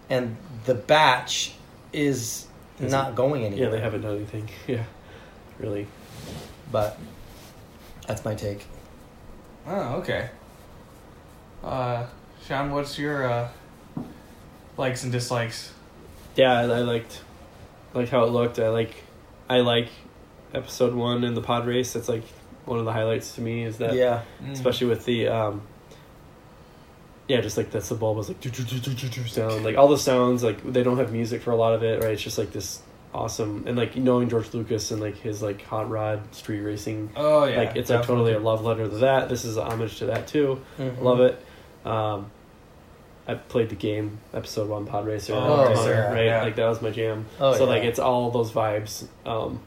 and 0.08 0.36
the 0.64 0.74
batch 0.74 1.54
is 1.92 2.46
Isn't- 2.78 2.90
not 2.90 3.14
going 3.14 3.44
anywhere. 3.44 3.64
Yeah, 3.66 3.70
they 3.70 3.80
haven't 3.80 4.02
done 4.02 4.16
anything. 4.16 4.48
Yeah. 4.66 4.84
Really. 5.58 5.86
But 6.70 6.98
that's 8.06 8.24
my 8.24 8.34
take. 8.34 8.66
Oh, 9.66 9.96
okay. 9.96 10.28
Uh, 11.64 12.06
Sean, 12.46 12.70
what's 12.70 12.98
your 12.98 13.26
uh, 13.30 13.48
likes 14.76 15.02
and 15.02 15.10
dislikes? 15.12 15.72
Yeah, 16.36 16.52
I, 16.52 16.62
I 16.62 16.80
liked 16.80 17.22
like 17.94 18.08
how 18.10 18.24
it 18.24 18.30
looked. 18.30 18.58
I 18.58 18.68
like 18.68 18.94
I 19.48 19.60
like 19.60 19.88
episode 20.52 20.94
one 20.94 21.24
in 21.24 21.34
the 21.34 21.40
pod 21.42 21.66
race. 21.66 21.94
That's 21.94 22.08
like 22.08 22.24
one 22.66 22.78
of 22.78 22.84
the 22.84 22.92
highlights 22.92 23.34
to 23.36 23.40
me 23.40 23.64
is 23.64 23.78
that 23.78 23.94
yeah, 23.94 24.22
especially 24.52 24.88
with 24.88 25.04
the 25.06 25.28
um 25.28 25.62
yeah 27.28 27.40
just 27.40 27.56
like 27.56 27.70
that's 27.70 27.88
the 27.88 27.94
bulb 27.94 28.16
was 28.16 28.28
like 28.28 28.42
sound. 29.28 29.64
Like 29.64 29.76
all 29.76 29.88
the 29.88 29.98
sounds 29.98 30.42
like 30.42 30.62
they 30.62 30.82
don't 30.82 30.98
have 30.98 31.12
music 31.12 31.42
for 31.42 31.50
a 31.50 31.56
lot 31.56 31.74
of 31.74 31.82
it 31.82 32.02
right? 32.02 32.12
It's 32.12 32.22
just 32.22 32.38
like 32.38 32.52
this 32.52 32.80
awesome 33.14 33.64
and 33.66 33.78
like 33.78 33.96
knowing 33.96 34.28
george 34.28 34.52
lucas 34.52 34.90
and 34.90 35.00
like 35.00 35.16
his 35.16 35.40
like 35.42 35.62
hot 35.62 35.88
rod 35.88 36.34
street 36.34 36.60
racing 36.60 37.10
Oh 37.16 37.44
yeah, 37.44 37.58
like 37.58 37.76
it's 37.76 37.88
like 37.88 38.04
totally 38.04 38.34
a 38.34 38.38
love 38.38 38.62
letter 38.62 38.88
to 38.88 38.98
that. 38.98 39.28
This 39.28 39.44
is 39.44 39.56
a 39.56 39.64
homage 39.64 39.98
to 39.98 40.06
that 40.06 40.26
too. 40.26 40.60
Mhm. 40.78 41.00
love 41.02 41.20
it. 41.20 41.40
Um 41.86 42.30
I 43.28 43.34
played 43.34 43.70
the 43.70 43.74
game 43.74 44.18
episode 44.32 44.68
one 44.68 44.86
pod 44.86 45.06
racer. 45.06 45.32
Oh, 45.34 45.72
a 45.72 45.88
yeah, 45.88 46.12
right? 46.12 46.24
yeah. 46.26 46.42
like 46.42 46.56
that 46.56 46.68
was 46.68 46.80
my 46.80 46.90
jam. 46.90 47.26
Oh, 47.40 47.56
so 47.56 47.64
like 47.64 47.82
it's 47.82 47.98
all 47.98 48.30
those 48.30 48.52
vibes. 48.52 49.06
Um 49.24 49.60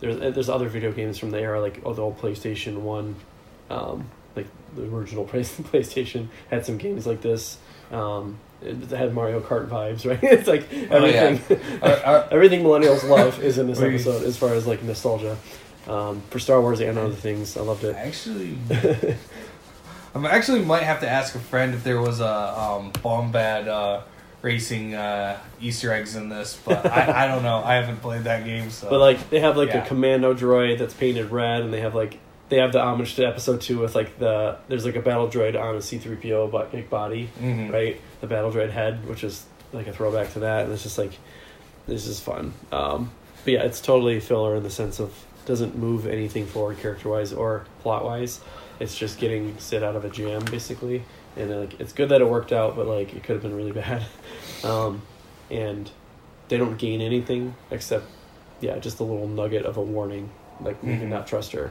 there's 0.00 0.18
there's 0.34 0.48
other 0.48 0.68
video 0.68 0.90
games 0.90 1.18
from 1.18 1.30
the 1.30 1.38
era 1.40 1.60
like 1.60 1.80
oh 1.84 1.92
the 1.92 2.02
old 2.02 2.18
playstation 2.18 2.78
one. 2.78 3.14
Um 3.68 4.10
like 4.36 4.46
the 4.76 4.82
original 4.84 5.24
Play- 5.30 5.40
playstation 5.42 6.28
had 6.50 6.64
some 6.66 6.76
games 6.78 7.06
like 7.06 7.20
this 7.22 7.58
um 7.90 8.38
it 8.62 8.76
had 8.90 9.12
mario 9.14 9.40
kart 9.40 9.68
vibes 9.68 10.06
right 10.08 10.20
it's 10.22 10.46
like 10.46 10.70
everything, 10.72 10.90
Oh, 10.92 11.04
yeah. 11.06 11.20
everything 11.22 11.82
Are- 11.82 12.04
are- 12.06 12.28
everything 12.30 12.62
millennials 12.62 13.08
love 13.08 13.42
is 13.42 13.58
in 13.58 13.66
this 13.66 13.80
episode 13.80 14.22
as 14.24 14.36
far 14.36 14.54
as 14.54 14.66
like 14.66 14.82
nostalgia 14.82 15.36
um 15.88 16.20
for 16.30 16.38
star 16.38 16.60
wars 16.60 16.80
and 16.80 16.98
other 16.98 17.14
things 17.14 17.56
i 17.56 17.60
loved 17.62 17.82
it 17.84 17.96
Actually, 17.96 18.56
I 20.14 20.26
actually 20.28 20.62
might 20.64 20.82
have 20.82 21.00
to 21.00 21.08
ask 21.08 21.34
a 21.34 21.38
friend 21.38 21.74
if 21.74 21.84
there 21.84 22.00
was 22.00 22.20
a 22.20 22.26
um, 22.60 22.90
Bombad 22.94 23.68
uh, 23.68 24.02
racing 24.42 24.94
uh, 24.94 25.38
Easter 25.60 25.92
eggs 25.92 26.16
in 26.16 26.28
this, 26.28 26.58
but 26.64 26.84
I, 26.84 27.24
I 27.24 27.26
don't 27.28 27.44
know. 27.44 27.62
I 27.64 27.74
haven't 27.74 27.98
played 28.02 28.24
that 28.24 28.44
game, 28.44 28.70
so. 28.70 28.90
But 28.90 28.98
like 28.98 29.30
they 29.30 29.38
have 29.38 29.56
like 29.56 29.68
Yeah. 29.68 29.84
a 29.84 29.86
commando 29.86 30.34
droid 30.34 30.78
that's 30.78 30.94
painted 30.94 31.30
red, 31.30 31.62
and 31.62 31.72
they 31.72 31.80
have 31.80 31.94
like 31.94 32.18
they 32.50 32.56
have 32.58 32.72
the 32.72 32.80
homage 32.82 33.14
to 33.14 33.24
episode 33.26 33.60
two 33.62 33.78
with 33.78 33.94
like 33.94 34.18
the 34.18 34.58
there's 34.68 34.84
like 34.84 34.96
a 34.96 35.00
battle 35.00 35.28
droid 35.28 35.58
on 35.58 35.76
a 35.76 35.80
C 35.82 35.96
three 35.98 36.16
PO 36.16 36.48
body, 36.48 37.30
Mhm. 37.40 37.72
right? 37.72 38.00
The 38.20 38.26
battle 38.26 38.50
droid 38.52 38.70
head, 38.70 39.08
which 39.08 39.24
is 39.24 39.44
like 39.72 39.86
a 39.86 39.92
throwback 39.92 40.32
to 40.34 40.40
that, 40.40 40.64
and 40.64 40.72
it's 40.72 40.82
just 40.82 40.98
like 40.98 41.12
this 41.86 42.06
is 42.06 42.20
fun. 42.20 42.52
Um, 42.70 43.10
but 43.44 43.52
yeah, 43.54 43.62
it's 43.62 43.80
totally 43.80 44.20
filler 44.20 44.54
in 44.56 44.62
the 44.62 44.70
sense 44.70 45.00
of 45.00 45.12
doesn't 45.46 45.76
move 45.76 46.06
anything 46.06 46.44
forward 46.46 46.78
character 46.78 47.08
wise 47.08 47.32
or 47.32 47.64
plot 47.82 48.04
wise. 48.04 48.40
It's 48.78 48.96
just 48.96 49.18
getting 49.18 49.56
Sid 49.58 49.82
out 49.82 49.96
of 49.96 50.04
a 50.04 50.10
jam 50.10 50.44
basically, 50.50 51.02
and 51.36 51.50
like 51.60 51.80
it's 51.80 51.92
good 51.92 52.08
that 52.10 52.20
it 52.20 52.28
worked 52.28 52.52
out, 52.52 52.76
but 52.76 52.86
like 52.86 53.14
it 53.14 53.22
could 53.22 53.34
have 53.34 53.42
been 53.42 53.56
really 53.56 53.72
bad. 53.84 54.02
Um, 54.64 55.02
and 55.50 55.90
they 56.48 56.58
don't 56.58 56.76
gain 56.78 57.00
anything 57.00 57.54
except 57.70 58.06
yeah, 58.60 58.78
just 58.78 59.00
a 59.00 59.04
little 59.04 59.26
nugget 59.28 59.64
of 59.64 59.76
a 59.78 59.82
warning, 59.82 60.30
like 60.60 60.82
maybe 60.82 61.04
Mhm. 61.04 61.08
not 61.08 61.26
trust 61.26 61.52
her. 61.52 61.70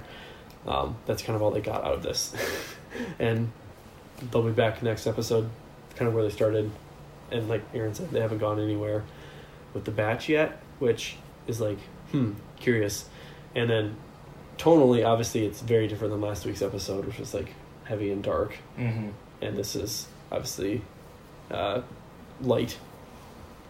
Um, 0.68 0.98
that's 1.06 1.22
kind 1.24 1.36
of 1.36 1.42
all 1.42 1.52
they 1.52 1.62
got 1.62 1.84
out 1.84 1.94
of 1.94 2.04
this, 2.04 2.36
and 3.20 3.52
they'll 4.32 4.44
be 4.44 4.52
back 4.52 4.84
next 4.84 5.08
episode, 5.08 5.50
kind 5.96 6.08
of 6.08 6.14
where 6.14 6.24
they 6.24 6.30
started, 6.30 6.70
and 7.32 7.48
like 7.48 7.62
Aaron 7.74 7.94
said, 7.94 8.12
they 8.12 8.20
haven't 8.20 8.40
gone 8.40 8.60
anywhere 8.60 9.04
with 9.74 9.86
the 9.86 9.92
batch 9.92 10.28
yet, 10.30 10.62
which 10.80 11.16
is 11.48 11.62
like 11.62 11.78
hmm, 12.12 12.34
curious, 12.60 13.08
and 13.56 13.70
then 13.70 13.96
tonally, 14.58 15.06
obviously, 15.06 15.46
it's 15.46 15.62
very 15.62 15.88
different 15.88 16.12
than 16.12 16.22
last 16.22 16.46
week's 16.46 16.62
episode, 16.62 17.06
which 17.06 17.18
was 17.20 17.34
like 17.34 17.54
heavy 17.86 18.12
and 18.12 18.22
dark, 18.22 18.58
Mhm. 18.78 19.14
and 19.42 19.58
this 19.58 19.76
is 19.76 20.08
obviously 20.32 20.82
uh, 21.50 21.82
light, 22.42 22.78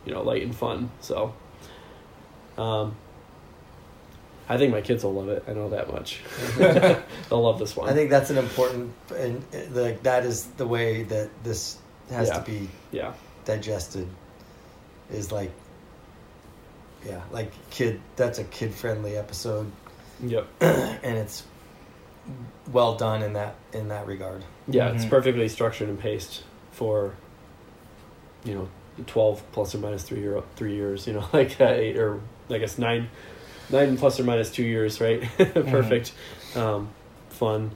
you 0.06 0.14
know, 0.14 0.22
light 0.24 0.42
and 0.44 0.54
fun. 0.56 0.90
So, 1.00 1.34
um, 2.58 2.96
I 4.52 4.58
think 4.58 4.72
my 4.72 4.82
kids 4.82 5.04
will 5.04 5.14
love 5.14 5.30
it. 5.30 5.44
I 5.48 5.54
know 5.54 5.70
that 5.70 5.92
much. 5.94 6.22
They'll 6.58 7.04
love 7.44 7.60
this 7.60 7.76
one. 7.76 7.88
I 7.88 7.94
think 7.94 8.10
that's 8.10 8.32
an 8.32 8.38
important, 8.40 8.92
and 9.16 9.44
like 9.76 10.02
that 10.04 10.26
is 10.26 10.46
the 10.58 10.66
way 10.66 11.04
that 11.04 11.30
this 11.44 11.78
has 12.10 12.30
Yeah. 12.30 12.34
to 12.40 12.42
be 12.42 12.70
yeah, 12.92 13.14
digested. 13.46 14.08
Is 15.12 15.32
like, 15.32 15.52
yeah, 17.06 17.22
like 17.32 17.52
kid. 17.70 18.02
That's 18.16 18.40
a 18.40 18.44
kid 18.44 18.74
friendly 18.74 19.18
episode, 19.18 19.72
yep, 20.24 20.48
and 20.62 21.18
it's 21.18 21.44
well 22.72 22.96
done 22.96 23.24
in 23.24 23.34
that 23.34 23.56
in 23.74 23.88
that 23.90 24.06
regard. 24.08 24.44
yeah. 24.68 24.90
It's 24.92 25.06
Mhm. 25.06 25.10
perfectly 25.10 25.48
structured 25.50 25.90
and 25.90 26.00
paced 26.00 26.44
for, 26.72 27.14
you 28.44 28.54
know, 28.56 28.70
twelve 29.08 29.42
plus 29.52 29.74
or 29.74 29.80
minus 29.80 30.04
three 30.04 30.20
year 30.20 30.42
three 30.56 30.76
years. 30.76 31.08
You 31.08 31.14
know, 31.14 31.26
like 31.34 31.60
uh, 31.62 31.66
eight 31.66 31.98
or 31.98 32.20
I 32.52 32.58
guess 32.60 32.78
nine, 32.78 33.10
nine 33.70 33.98
plus 33.98 34.20
or 34.20 34.24
minus 34.24 34.52
two 34.52 34.64
years. 34.64 35.00
Right, 35.02 35.22
perfect, 35.38 36.14
um, 36.56 36.90
fun. 37.30 37.72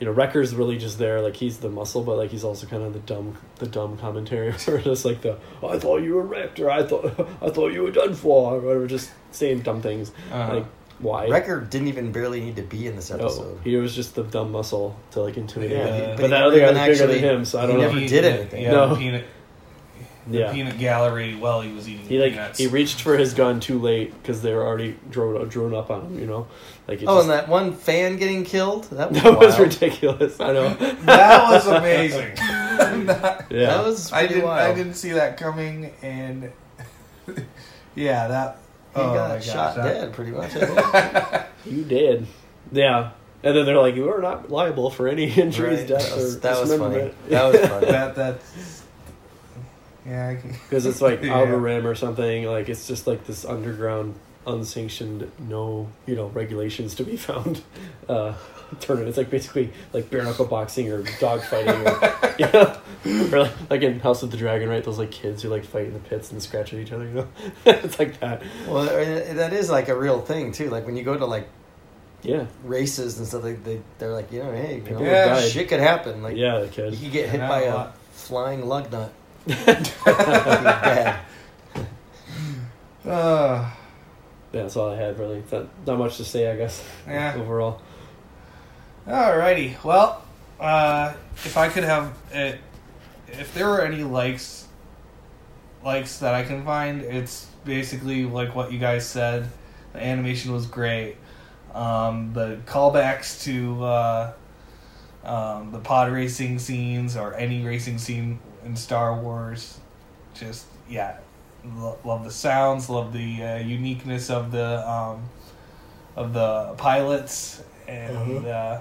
You 0.00 0.06
know, 0.06 0.12
Wrecker's 0.14 0.52
really 0.54 0.78
just 0.78 0.98
there, 0.98 1.20
like 1.20 1.36
he's 1.36 1.58
the 1.58 1.68
muscle, 1.68 2.02
but 2.02 2.16
like 2.16 2.30
he's 2.30 2.42
also 2.42 2.66
kind 2.66 2.82
of 2.82 2.92
the 2.92 2.98
dumb, 2.98 3.36
the 3.58 3.66
dumb 3.68 3.96
commentary, 3.98 4.48
or 4.68 4.78
just 4.78 5.04
like 5.04 5.20
the 5.22 5.38
I 5.62 5.78
thought 5.78 5.98
you 6.02 6.14
were 6.14 6.22
wrecked, 6.22 6.58
or 6.58 6.70
I 6.70 6.82
thought 6.82 7.04
I 7.42 7.50
thought 7.50 7.72
you 7.72 7.82
were 7.82 7.92
done 7.92 8.14
for, 8.14 8.54
or 8.56 8.60
whatever, 8.60 8.86
just 8.88 9.10
saying 9.30 9.60
dumb 9.60 9.80
things. 9.80 10.10
Uh-huh. 10.32 10.54
Like 10.56 10.66
why? 10.98 11.28
Wrecker 11.28 11.60
didn't 11.60 11.88
even 11.88 12.12
barely 12.12 12.40
need 12.40 12.56
to 12.56 12.62
be 12.62 12.86
in 12.86 12.94
this 12.96 13.10
No, 13.10 13.16
episode. 13.16 13.60
he 13.64 13.74
was 13.76 13.94
just 13.94 14.14
the 14.14 14.22
dumb 14.24 14.52
muscle 14.52 14.96
to 15.12 15.20
like 15.20 15.36
intimidate. 15.36 15.76
Yeah, 15.78 15.86
him. 15.86 16.10
but 16.16 16.22
but, 16.22 16.30
that 16.30 16.42
other 16.44 16.58
guy 16.60 16.70
even 16.70 16.76
was 16.76 16.98
bigger 16.98 17.02
actually- 17.12 17.20
than 17.20 17.36
him, 17.38 17.44
so 17.44 17.58
I 17.58 17.62
he 17.62 17.66
don't 17.68 17.76
know. 17.76 17.82
never 17.82 17.94
He- 17.94 18.00
never 18.00 18.08
did 18.10 18.24
anything. 18.24 18.62
Yeah, 18.62 18.70
No. 18.72 18.88
the 18.90 18.96
peanut, 18.96 19.24
the 20.26 20.38
yeah, 20.38 20.52
peanut 20.52 20.78
gallery 20.78 21.34
while 21.34 21.60
he 21.60 21.72
was 21.72 21.88
eating 21.88 22.06
he 22.06 22.18
like 22.20 22.32
peanuts. 22.32 22.58
he 22.58 22.66
reached 22.68 23.02
for 23.02 23.16
his 23.16 23.34
gun 23.34 23.58
too 23.60 23.78
late 23.78 24.12
because 24.22 24.40
they 24.42 24.54
were 24.54 24.64
already 24.66 24.96
drone 25.10 25.48
drawn 25.48 25.74
up 25.74 25.90
on 25.90 26.02
him. 26.02 26.18
You 26.20 26.26
know, 26.26 26.46
like 26.86 27.02
it 27.02 27.06
Oh, 27.08 27.16
just, 27.16 27.28
and 27.28 27.30
that 27.38 27.48
one 27.48 27.72
fan 27.74 28.16
getting 28.18 28.44
killed. 28.44 28.84
That 28.90 29.10
was, 29.12 29.22
that 29.22 29.38
was 29.38 29.58
ridiculous. 29.58 30.38
I 30.40 30.52
know. 30.52 30.74
that 30.74 31.50
was 31.50 31.66
amazing. 31.66 32.36
That- 33.06 33.46
Yeah, 33.50 33.66
That 33.66 33.84
was 33.84 34.12
I 34.12 34.26
didn't. 34.26 34.44
wild. 34.44 34.70
I 34.72 34.74
didn't 34.74 34.94
see 34.94 35.12
that 35.12 35.36
coming, 35.36 35.92
and 36.02 36.50
yeah, 37.94 38.28
that 38.28 38.56
He 38.94 39.00
oh 39.00 39.08
my 39.08 39.14
got 39.14 39.28
gosh, 39.36 39.44
shot 39.46 39.76
that- 39.76 39.84
dead, 39.84 40.12
pretty 40.12 40.30
much. 40.32 40.54
You 41.66 41.84
did. 41.84 42.26
Yeah, 42.72 43.10
and 43.42 43.56
then 43.56 43.66
they're 43.66 43.78
like, 43.78 43.94
"You 43.94 44.10
are 44.12 44.20
not 44.20 44.50
liable 44.50 44.90
for 44.90 45.06
any 45.08 45.24
injuries, 45.32 45.80
Right. 45.80 45.88
deaths, 45.88 46.08
That 46.10 46.16
was, 46.16 46.36
or 46.36 46.40
that 46.40 46.60
was 46.60 46.70
funny. 46.78 46.94
dismemberment." 46.94 47.28
That 47.28 47.52
was 47.52 47.60
funny. 47.68 47.86
That 47.86 48.14
that's 48.14 48.81
yeah. 50.06 50.34
Because 50.34 50.86
it's 50.86 51.00
like 51.00 51.22
Yeah. 51.22 51.34
outer 51.36 51.56
rim 51.58 51.86
or 51.86 51.94
something 51.94 52.44
like 52.44 52.68
it's 52.68 52.86
just 52.88 53.06
like 53.06 53.26
this 53.26 53.44
underground 53.44 54.14
unsanctioned 54.44 55.30
no 55.48 55.88
you 56.06 56.16
know 56.16 56.26
regulations 56.28 56.96
to 56.96 57.04
be 57.04 57.16
found 57.28 57.62
uh 58.08 58.34
tournament 58.80 59.08
it's 59.08 59.16
like 59.18 59.30
basically 59.30 59.70
like 59.92 60.10
bare 60.10 60.24
knuckle 60.24 60.46
boxing 60.46 60.90
or 60.90 61.04
dog 61.20 61.40
fighting 61.42 61.70
or 61.86 62.34
you 62.38 62.46
know 62.52 62.76
or 63.32 63.42
like, 63.42 63.70
like 63.70 63.82
in 63.82 64.00
house 64.00 64.22
of 64.24 64.30
the 64.32 64.36
dragon 64.36 64.68
right 64.68 64.82
those 64.82 64.98
like 64.98 65.10
kids 65.12 65.42
who 65.42 65.48
like 65.48 65.64
fight 65.64 65.86
in 65.86 65.92
the 65.92 65.98
pits 66.00 66.32
and 66.32 66.42
scratch 66.42 66.72
at 66.72 66.80
each 66.80 66.90
other 66.90 67.04
you 67.04 67.10
know 67.14 67.28
it's 67.66 67.98
like 68.00 68.18
that 68.20 68.42
Well, 68.66 68.84
that 68.86 69.52
is 69.52 69.70
like 69.70 69.88
a 69.88 69.96
real 69.96 70.20
thing 70.20 70.50
too. 70.52 70.70
Like 70.70 70.86
when 70.86 70.96
you 70.96 71.04
go 71.04 71.16
to 71.16 71.26
like 71.26 71.46
yeah 72.22 72.46
races 72.64 73.18
and 73.18 73.26
stuff, 73.28 73.42
they, 73.42 73.52
they 73.54 73.80
they're 73.98 74.12
like, 74.12 74.32
you 74.32 74.42
know, 74.42 74.52
hey, 74.52 74.82
you 74.84 74.90
know, 74.92 75.02
Yeah. 75.02 75.40
shit 75.40 75.68
could 75.68 75.80
happen. 75.80 76.22
Like, 76.22 76.36
yeah 76.36 76.60
the 76.60 76.68
kid 76.68 76.94
you 76.94 77.04
could 77.04 77.12
get 77.12 77.28
hit 77.28 77.40
by 77.40 77.62
a 77.62 77.76
a 77.76 77.92
flying 78.12 78.66
lug 78.66 78.90
nut. 78.90 79.12
Uh, 79.48 79.54
yeah 83.04 83.70
that's 84.52 84.76
all 84.76 84.90
i 84.90 84.96
had 84.96 85.18
really 85.18 85.42
not, 85.50 85.66
not 85.86 85.98
much 85.98 86.16
to 86.18 86.24
say 86.24 86.50
i 86.50 86.56
guess 86.56 86.84
Yeah. 87.08 87.34
overall 87.36 87.80
alrighty. 89.06 89.82
Well, 89.82 90.22
uh, 90.60 91.14
if 91.34 91.56
I 91.56 91.68
could 91.68 91.82
have 91.82 92.16
it, 92.32 92.60
if 93.26 93.52
there 93.52 93.66
were 93.66 93.80
any 93.80 94.04
likes 94.04 94.68
likes 95.84 96.20
that 96.20 96.34
I 96.34 96.44
can 96.44 96.64
find, 96.64 97.02
it's 97.02 97.48
basically 97.64 98.24
like 98.26 98.54
what 98.54 98.70
you 98.72 98.78
guys 98.78 99.04
said. 99.04 99.48
The 99.92 100.04
animation 100.04 100.52
was 100.52 100.66
great. 100.66 101.16
Um, 101.74 102.32
the 102.32 102.58
callbacks 102.64 103.42
to 103.42 103.82
uh, 103.84 104.32
um, 105.24 105.72
the 105.72 105.80
pod 105.80 106.12
racing 106.12 106.60
scenes 106.60 107.16
or 107.16 107.34
any 107.34 107.64
racing 107.64 107.98
scene 107.98 108.38
in 108.64 108.76
Star 108.76 109.14
Wars, 109.20 109.78
just 110.34 110.66
yeah, 110.88 111.16
lo- 111.64 111.98
love 112.04 112.24
the 112.24 112.30
sounds, 112.30 112.88
love 112.88 113.12
the 113.12 113.42
uh, 113.42 113.56
uniqueness 113.58 114.30
of 114.30 114.50
the 114.52 114.88
um, 114.88 115.22
of 116.16 116.32
the 116.32 116.74
pilots, 116.76 117.62
and 117.88 118.16
Mhm. 118.16 118.44
uh, 118.46 118.80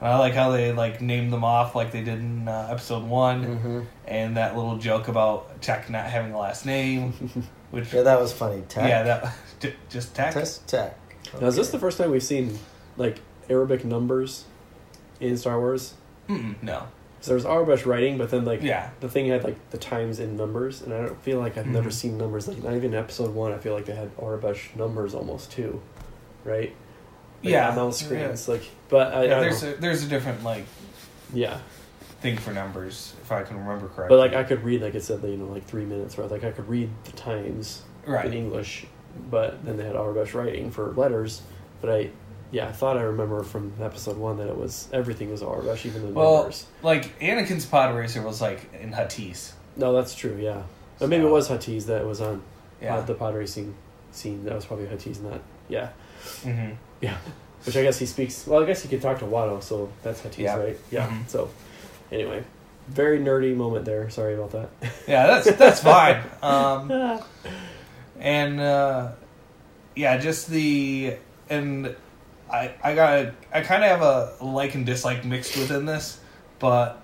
and 0.00 0.08
I 0.08 0.18
like 0.18 0.34
how 0.34 0.50
they 0.50 0.72
like 0.72 1.00
named 1.00 1.32
them 1.32 1.44
off 1.44 1.74
like 1.74 1.92
they 1.92 2.02
did 2.02 2.18
in 2.20 2.48
uh, 2.48 2.68
episode 2.70 3.04
one, 3.04 3.42
hmm 3.44 3.80
and 4.06 4.36
that 4.36 4.56
little 4.56 4.76
joke 4.78 5.08
about 5.08 5.60
Tech 5.62 5.88
not 5.90 6.06
having 6.06 6.32
a 6.32 6.38
last 6.38 6.66
name, 6.66 7.12
which 7.70 7.92
Yeah, 7.92 8.02
that 8.02 8.20
was 8.20 8.32
funny. 8.32 8.62
Tech. 8.68 8.88
yeah, 8.88 9.02
that 9.02 9.34
j- 9.60 9.74
just 9.88 10.14
Tech. 10.14 10.34
Test 10.34 10.66
tech. 10.68 10.96
Now, 11.40 11.46
is 11.46 11.54
this 11.56 11.70
the 11.70 11.78
first 11.78 11.96
time 11.98 12.10
we've 12.10 12.22
seen 12.22 12.58
like 12.96 13.18
Arabic 13.48 13.84
numbers 13.84 14.44
in 15.20 15.36
Star 15.36 15.58
Wars? 15.60 15.94
Mm-mm, 16.28 16.60
no, 16.62 16.84
So 17.20 17.28
there 17.28 17.34
was 17.34 17.44
Arabic 17.44 17.84
writing, 17.84 18.16
but 18.18 18.30
then 18.30 18.44
like 18.44 18.62
yeah, 18.62 18.90
the 19.00 19.08
thing 19.08 19.26
had 19.28 19.44
like 19.44 19.70
the 19.70 19.78
times 19.78 20.20
in 20.20 20.36
numbers, 20.36 20.80
and 20.82 20.92
I 20.94 21.02
don't 21.02 21.20
feel 21.22 21.38
like 21.38 21.58
I've 21.58 21.66
never 21.66 21.90
Mhm. 21.90 21.92
seen 21.92 22.18
numbers 22.18 22.48
like 22.48 22.62
not 22.62 22.74
even 22.74 22.94
episode 22.94 23.34
one. 23.34 23.52
I 23.52 23.58
feel 23.58 23.74
like 23.74 23.84
they 23.86 23.94
had 23.94 24.10
Arabic 24.20 24.70
numbers 24.76 25.14
almost 25.14 25.52
too, 25.52 25.80
right? 26.44 26.72
Like, 27.42 27.52
Yeah. 27.52 27.68
on 27.70 27.76
those 27.76 27.98
screens, 27.98 28.48
like. 28.48 28.62
But 28.88 29.12
I, 29.14 29.20
I 29.20 29.22
yeah. 29.24 29.28
don't 29.30 29.40
There's 29.42 29.62
know. 29.62 29.70
a, 29.70 29.74
there's 29.74 30.02
a 30.04 30.08
different 30.08 30.42
like 30.44 30.64
yeah, 31.34 31.58
thing 32.20 32.36
for 32.38 32.52
numbers 32.52 33.12
if 33.22 33.30
I 33.30 33.42
can 33.42 33.56
remember 33.58 33.88
correctly. 33.88 34.16
but 34.16 34.18
like 34.18 34.34
I 34.34 34.42
could 34.44 34.64
read 34.64 34.80
like 34.82 34.94
it 34.94 35.02
said, 35.02 35.22
you 35.22 35.36
know, 35.36 35.44
like 35.46 35.66
three 35.66 35.84
minutes, 35.84 36.16
right? 36.18 36.30
Like 36.30 36.44
I 36.44 36.50
could 36.52 36.68
read 36.68 36.88
the 37.04 37.12
times 37.12 37.82
in 38.06 38.32
English, 38.32 38.86
but 39.30 39.62
then 39.64 39.76
they 39.76 39.84
had 39.84 39.94
Arabic 39.94 40.32
writing 40.34 40.70
for 40.70 40.92
letters. 40.92 41.42
But 41.82 41.90
I, 41.90 42.10
yeah, 42.50 42.68
I 42.68 42.72
thought 42.72 42.96
I 42.96 43.02
remember 43.02 43.42
from 43.42 43.72
episode 43.80 44.16
one 44.16 44.38
that 44.38 44.48
it 44.48 44.56
was 44.56 44.88
everything 44.92 45.30
was 45.30 45.42
Arabic, 45.42 45.84
even 45.86 46.02
the 46.02 46.08
Well, 46.12 46.36
numbers. 46.38 46.66
like 46.82 47.18
Anakin's 47.20 47.66
pod 47.66 47.94
racer 47.94 48.22
was 48.22 48.40
like 48.40 48.72
in 48.80 48.92
Huttese. 48.92 49.52
No, 49.76 49.92
that's 49.92 50.14
true. 50.14 50.36
Yeah, 50.40 50.62
or 51.00 51.06
maybe 51.08 51.24
it 51.24 51.30
was 51.30 51.48
Huttese 51.48 51.86
that 51.86 52.04
was 52.06 52.20
on 52.20 52.42
Yeah. 52.82 52.96
pod, 52.96 53.06
the 53.06 53.14
pod 53.14 53.34
racing 53.34 53.74
scene. 54.12 54.44
That 54.44 54.54
was 54.54 54.64
probably 54.66 54.86
Huttese, 54.86 55.22
not 55.22 55.40
yeah, 55.68 55.90
mm-hmm. 56.42 56.72
yeah. 57.00 57.16
Which 57.64 57.76
I 57.76 57.82
guess 57.82 57.98
he 57.98 58.06
speaks. 58.06 58.46
Well, 58.46 58.62
I 58.62 58.66
guess 58.66 58.82
he 58.82 58.88
could 58.88 59.02
talk 59.02 59.18
to 59.18 59.26
Watto, 59.26 59.62
so 59.62 59.92
that's 60.02 60.20
Huttese, 60.22 60.38
Yeah. 60.38 60.56
right? 60.56 60.78
Yeah. 60.90 61.06
Mhm. 61.08 61.28
So, 61.28 61.50
anyway, 62.10 62.42
very 62.88 63.18
nerdy 63.20 63.54
moment 63.54 63.84
there. 63.84 64.08
Sorry 64.10 64.34
about 64.34 64.50
that. 64.52 64.70
Yeah, 65.06 65.26
that's 65.26 65.52
that's 65.56 65.80
fine. 65.84 66.22
Um, 66.42 67.20
and 68.18 68.60
uh, 68.60 69.12
yeah, 69.94 70.16
just 70.16 70.48
the 70.48 71.16
and 71.48 71.94
I 72.50 72.74
I 72.82 72.94
got 72.94 73.32
I 73.52 73.60
kind 73.60 73.84
of 73.84 73.90
have 73.90 74.02
a 74.02 74.44
like 74.44 74.74
and 74.74 74.84
dislike 74.84 75.24
mixed 75.24 75.56
within 75.56 75.86
this, 75.86 76.20
but 76.58 77.00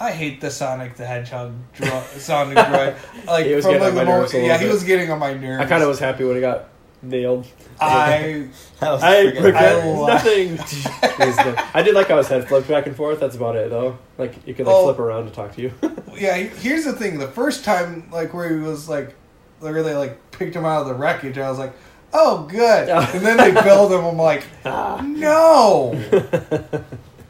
I 0.00 0.10
hate 0.12 0.40
the 0.40 0.50
Sonic 0.50 0.96
the 0.96 1.06
Hedgehog 1.06 1.52
dro- 1.74 2.02
Sonic 2.18 2.56
droid. 2.58 2.96
Like 3.26 3.46
He 3.46 3.54
was 3.54 3.64
from 3.64 3.74
getting 3.74 3.82
like 3.82 3.88
on 3.90 3.94
the 3.96 4.04
my 4.04 4.04
moment, 4.04 4.20
nerves 4.22 4.32
a 4.32 4.36
little 4.36 4.48
yeah, 4.48 4.58
he 4.58 4.64
bit. 4.64 4.72
was 4.72 4.84
getting 4.84 5.10
on 5.10 5.18
my 5.18 5.32
nerves. 5.34 5.64
I 5.64 5.68
kind 5.68 5.82
of 5.82 5.88
was 5.88 5.98
happy 5.98 6.24
when 6.24 6.34
he 6.36 6.40
got 6.40 6.68
nailed. 7.02 7.46
I 7.80 8.48
That 8.80 8.90
was 8.92 9.02
I 9.02 9.20
regret 9.22 9.84
I 9.84 10.06
nothing. 10.06 10.58
I 11.74 11.82
did 11.82 11.94
like 11.94 12.08
how 12.08 12.16
his 12.18 12.28
head 12.28 12.46
flipped 12.48 12.68
back 12.68 12.86
and 12.86 12.96
forth. 12.96 13.20
That's 13.20 13.36
about 13.36 13.56
it, 13.56 13.70
though. 13.70 13.98
Like 14.18 14.46
you 14.46 14.54
could 14.54 14.66
like 14.66 14.74
Oh. 14.76 14.84
flip 14.86 14.98
around 14.98 15.26
to 15.26 15.30
talk 15.30 15.54
to 15.56 15.62
you. 15.62 15.72
yeah. 16.14 16.36
Here's 16.36 16.84
the 16.84 16.92
thing: 16.94 17.18
the 17.18 17.28
first 17.28 17.64
time, 17.64 18.08
like 18.10 18.32
where 18.34 18.48
he 18.48 18.60
was 18.60 18.88
like, 18.88 19.14
where 19.60 19.82
they 19.82 19.94
like 19.94 20.30
picked 20.30 20.54
him 20.56 20.64
out 20.64 20.82
of 20.82 20.88
the 20.88 20.94
wreckage, 20.94 21.38
I 21.38 21.48
was 21.50 21.58
like, 21.58 21.72
oh, 22.18 22.46
good. 22.50 22.88
And 23.14 23.24
then 23.24 23.36
they 23.36 23.62
build 23.62 23.92
him. 23.92 24.04
I'm 24.04 24.16
like, 24.16 24.44
Ah. 24.64 25.00
no. 25.06 25.92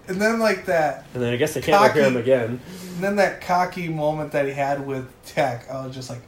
And 0.08 0.22
then 0.22 0.38
like 0.38 0.66
that, 0.66 1.04
and 1.14 1.20
then 1.22 1.32
I 1.32 1.36
guess 1.36 1.54
they 1.54 1.60
can't 1.60 1.78
Cocky. 1.78 1.98
repair 1.98 2.10
him 2.12 2.16
again. 2.16 2.60
and 2.94 3.02
then 3.02 3.16
that 3.16 3.40
cocky 3.40 3.88
moment 3.88 4.30
that 4.32 4.46
he 4.46 4.52
had 4.52 4.86
with 4.86 5.08
Tech, 5.24 5.68
I 5.68 5.84
was 5.84 5.92
just 5.96 6.08
like, 6.10 6.22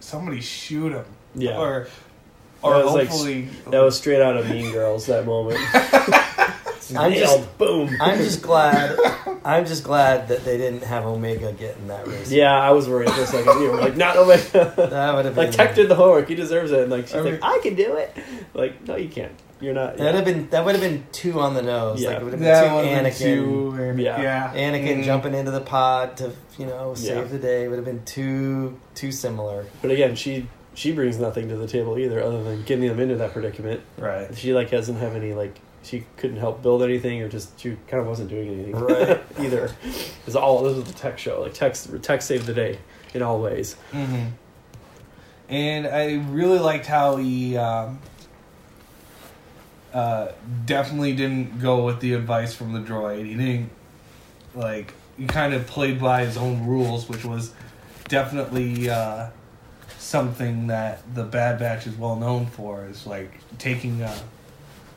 somebody 0.00 0.40
shoot 0.40 0.90
him, 0.92 1.04
Yeah, 1.36 1.56
or 1.56 1.86
or 2.62 2.74
That 2.74 2.84
was 2.84 2.94
like- 2.94 3.06
hopefully 3.08 3.48
that 3.70 3.78
was 3.80 3.96
straight 3.96 4.20
out 4.20 4.36
of 4.36 4.50
Mean 4.50 4.72
Girls. 4.72 5.06
That 5.06 5.24
moment. 5.24 5.58
I'm 6.96 7.10
Nailed. 7.12 7.40
just- 7.40 7.58
boom. 7.58 7.96
I'm 8.00 8.18
just 8.18 8.42
glad. 8.42 8.98
I'm 9.44 9.64
just 9.66 9.84
glad 9.84 10.28
that 10.28 10.44
they 10.44 10.58
didn't 10.58 10.82
have 10.84 11.04
Omega 11.06 11.52
get 11.52 11.76
in 11.78 11.88
that 11.88 12.06
race. 12.06 12.30
Yeah, 12.30 12.52
I 12.52 12.70
was 12.72 12.88
worried 12.88 13.10
for 13.10 13.22
a 13.22 13.26
second. 13.26 13.60
You 13.62 13.70
were 13.72 13.80
like, 13.80 13.96
not 13.96 14.16
Omega. 14.16 14.74
that 14.76 15.14
would 15.14 15.24
have 15.24 15.34
been 15.34 15.46
like 15.46 15.52
Tech 15.54 15.74
did 15.74 15.88
the 15.88 15.94
homework. 15.94 16.28
He 16.28 16.34
deserves 16.34 16.72
it. 16.72 16.80
And 16.80 16.90
like 16.90 17.06
she's 17.06 17.16
I 17.16 17.22
mean- 17.22 17.32
like, 17.40 17.44
I 17.44 17.58
can 17.62 17.74
do 17.74 17.96
it. 17.96 18.16
Like, 18.54 18.86
no, 18.86 18.96
you 18.96 19.08
can't. 19.08 19.32
You're 19.62 19.74
not. 19.74 19.98
That 19.98 20.06
would 20.06 20.14
have 20.14 20.24
been 20.24 20.48
that 20.50 20.64
would 20.64 20.74
have 20.74 20.80
been 20.82 21.04
two 21.12 21.38
on 21.38 21.52
the 21.54 21.60
nose. 21.62 22.00
Yeah. 22.02 22.08
Like 22.10 22.18
it 22.20 22.24
would 22.24 22.32
have 22.32 22.40
that 22.40 22.62
been 22.64 22.74
would've 22.76 22.90
two 22.90 22.94
been 22.94 23.04
Anakin. 23.04 23.76
too- 23.76 23.82
and- 23.82 24.00
Yeah. 24.00 24.22
yeah, 24.22 24.54
Anakin 24.54 24.98
Mm. 25.00 25.04
jumping 25.04 25.34
into 25.34 25.50
the 25.50 25.60
pod 25.60 26.16
to 26.18 26.32
you 26.58 26.64
know 26.66 26.94
save 26.94 27.16
Yeah. 27.16 27.24
the 27.24 27.38
day 27.38 27.68
would 27.68 27.76
have 27.76 27.84
been 27.84 28.02
too 28.06 28.78
too 28.94 29.12
similar. 29.12 29.66
But 29.82 29.90
again, 29.90 30.14
she 30.16 30.46
she 30.72 30.92
brings 30.92 31.18
nothing 31.18 31.48
to 31.50 31.56
the 31.56 31.66
table 31.66 31.98
either, 31.98 32.22
other 32.22 32.42
than 32.42 32.62
getting 32.62 32.88
them 32.88 33.00
into 33.00 33.16
that 33.16 33.32
predicament. 33.34 33.80
right. 33.98 34.34
She 34.34 34.54
like 34.54 34.70
doesn't 34.70 34.96
have 34.96 35.14
any 35.14 35.34
like 35.34 35.60
she 35.82 36.04
couldn't 36.16 36.36
help 36.36 36.62
build 36.62 36.82
anything 36.82 37.22
or 37.22 37.28
just 37.28 37.58
she 37.58 37.76
kind 37.88 38.00
of 38.02 38.06
wasn't 38.06 38.28
doing 38.28 38.48
anything 38.48 38.72
Right. 38.76 39.20
either. 39.40 39.70
It's 40.26 40.36
all 40.36 40.62
this 40.62 40.76
was 40.76 40.84
the 40.84 40.92
tech 40.92 41.18
show. 41.18 41.40
Like 41.42 41.54
tech 41.54 41.74
tech 42.02 42.22
saved 42.22 42.46
the 42.46 42.54
day 42.54 42.78
in 43.14 43.22
all 43.22 43.40
ways. 43.40 43.74
hmm 43.92 44.26
And 45.48 45.86
I 45.86 46.22
really 46.30 46.58
liked 46.58 46.86
how 46.86 47.16
he 47.16 47.56
um, 47.56 47.98
uh, 49.92 50.28
definitely 50.66 51.14
didn't 51.14 51.60
go 51.60 51.84
with 51.84 52.00
the 52.00 52.12
advice 52.14 52.54
from 52.54 52.72
the 52.72 52.80
droid. 52.80 53.26
He 53.26 53.34
didn't 53.34 53.70
like 54.54 54.92
he 55.16 55.26
kind 55.26 55.54
of 55.54 55.66
played 55.66 56.00
by 56.00 56.24
his 56.24 56.36
own 56.36 56.66
rules, 56.66 57.08
which 57.08 57.24
was 57.24 57.52
definitely 58.08 58.88
uh, 58.88 59.28
something 59.98 60.68
that 60.68 61.02
the 61.14 61.24
Bad 61.24 61.58
Batch 61.58 61.86
is 61.86 61.96
well 61.96 62.16
known 62.16 62.46
for. 62.46 62.84
Is 62.86 63.06
like 63.06 63.32
taking 63.58 64.02
uh, 64.02 64.16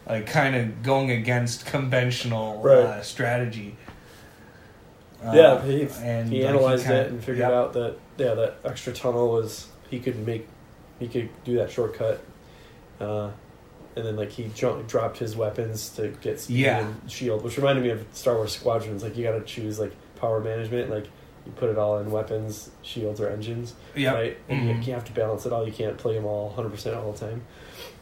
like 0.08 0.26
kind 0.28 0.56
of 0.56 0.84
going 0.84 1.12
against 1.12 1.66
conventional 1.66 2.62
Right. 2.62 2.78
uh, 2.78 3.02
strategy. 3.02 3.76
Uh, 5.24 5.32
yeah, 5.34 5.62
he 5.64 5.88
and 6.02 6.30
he 6.30 6.42
like, 6.44 6.50
analyzed 6.50 6.84
kinda- 6.86 7.02
it 7.02 7.08
and 7.12 7.20
figured 7.20 7.38
yep. 7.40 7.52
out 7.52 7.74
that 7.74 7.96
yeah 8.18 8.34
that 8.34 8.56
extra 8.66 8.92
tunnel 8.92 9.30
was 9.32 9.68
he 9.90 10.00
could 10.00 10.26
make 10.26 10.48
he 11.00 11.08
could 11.08 11.30
do 11.46 11.56
that 11.58 11.72
shortcut. 11.72 12.22
Uh, 13.00 13.30
and 13.96 14.06
then 14.06 14.16
like 14.16 14.32
he 14.32 14.46
dro- 14.56 14.82
dropped 14.84 15.18
his 15.20 15.36
weapons 15.36 15.90
to 15.90 16.10
get 16.22 16.40
speed 16.40 16.58
Yeah. 16.60 16.80
and 16.80 17.12
shield, 17.12 17.44
which 17.44 17.58
reminded 17.58 17.84
me 17.84 17.92
of 17.92 18.06
Star 18.12 18.36
Wars 18.36 18.52
Squadrons. 18.54 19.04
Like 19.04 19.16
you 19.16 19.24
got 19.24 19.34
to 19.34 19.42
choose 19.42 19.80
like 19.80 19.94
power 20.16 20.40
management, 20.40 20.90
like 20.90 21.06
you 21.46 21.52
put 21.56 21.70
it 21.70 21.78
all 21.78 22.00
in 22.00 22.10
weapons, 22.10 22.72
shields, 22.82 23.20
or 23.22 23.30
engines. 23.30 23.76
Yep. 23.96 24.14
right? 24.16 24.38
And 24.50 24.68
you, 24.68 24.74
Mhm. 24.76 24.88
you 24.88 24.94
have 24.94 25.06
to 25.06 25.12
balance 25.12 25.46
it 25.46 25.54
all. 25.54 25.66
You 25.66 25.74
can't 25.74 25.98
play 25.98 26.16
them 26.16 26.26
all 26.26 26.50
100% 26.50 26.96
all 26.96 27.12
the 27.12 27.20
time. 27.20 27.44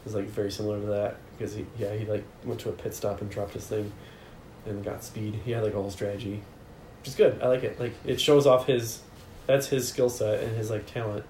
It's 0.05 0.15
like 0.15 0.25
very 0.27 0.51
similar 0.51 0.79
to 0.79 0.85
that 0.87 1.17
because 1.37 1.53
he, 1.53 1.65
yeah, 1.77 1.93
he 1.95 2.05
like 2.05 2.23
went 2.43 2.59
to 2.61 2.69
a 2.69 2.73
pit 2.73 2.93
stop 2.93 3.21
and 3.21 3.29
dropped 3.29 3.53
his 3.53 3.65
thing 3.67 3.91
and 4.65 4.83
got 4.83 5.03
speed. 5.03 5.39
He 5.45 5.51
had 5.51 5.63
like 5.63 5.73
a 5.73 5.77
whole 5.81 5.91
strategy, 5.91 6.41
which 6.99 7.09
is 7.09 7.15
good. 7.15 7.39
I 7.41 7.47
like 7.47 7.63
it. 7.63 7.79
Like 7.79 7.93
it 8.05 8.19
shows 8.19 8.47
off 8.47 8.65
his, 8.67 9.01
that's 9.47 9.67
his 9.67 9.87
skill 9.87 10.09
set 10.09 10.41
and 10.43 10.55
his 10.57 10.69
like 10.71 10.85
talent 10.91 11.23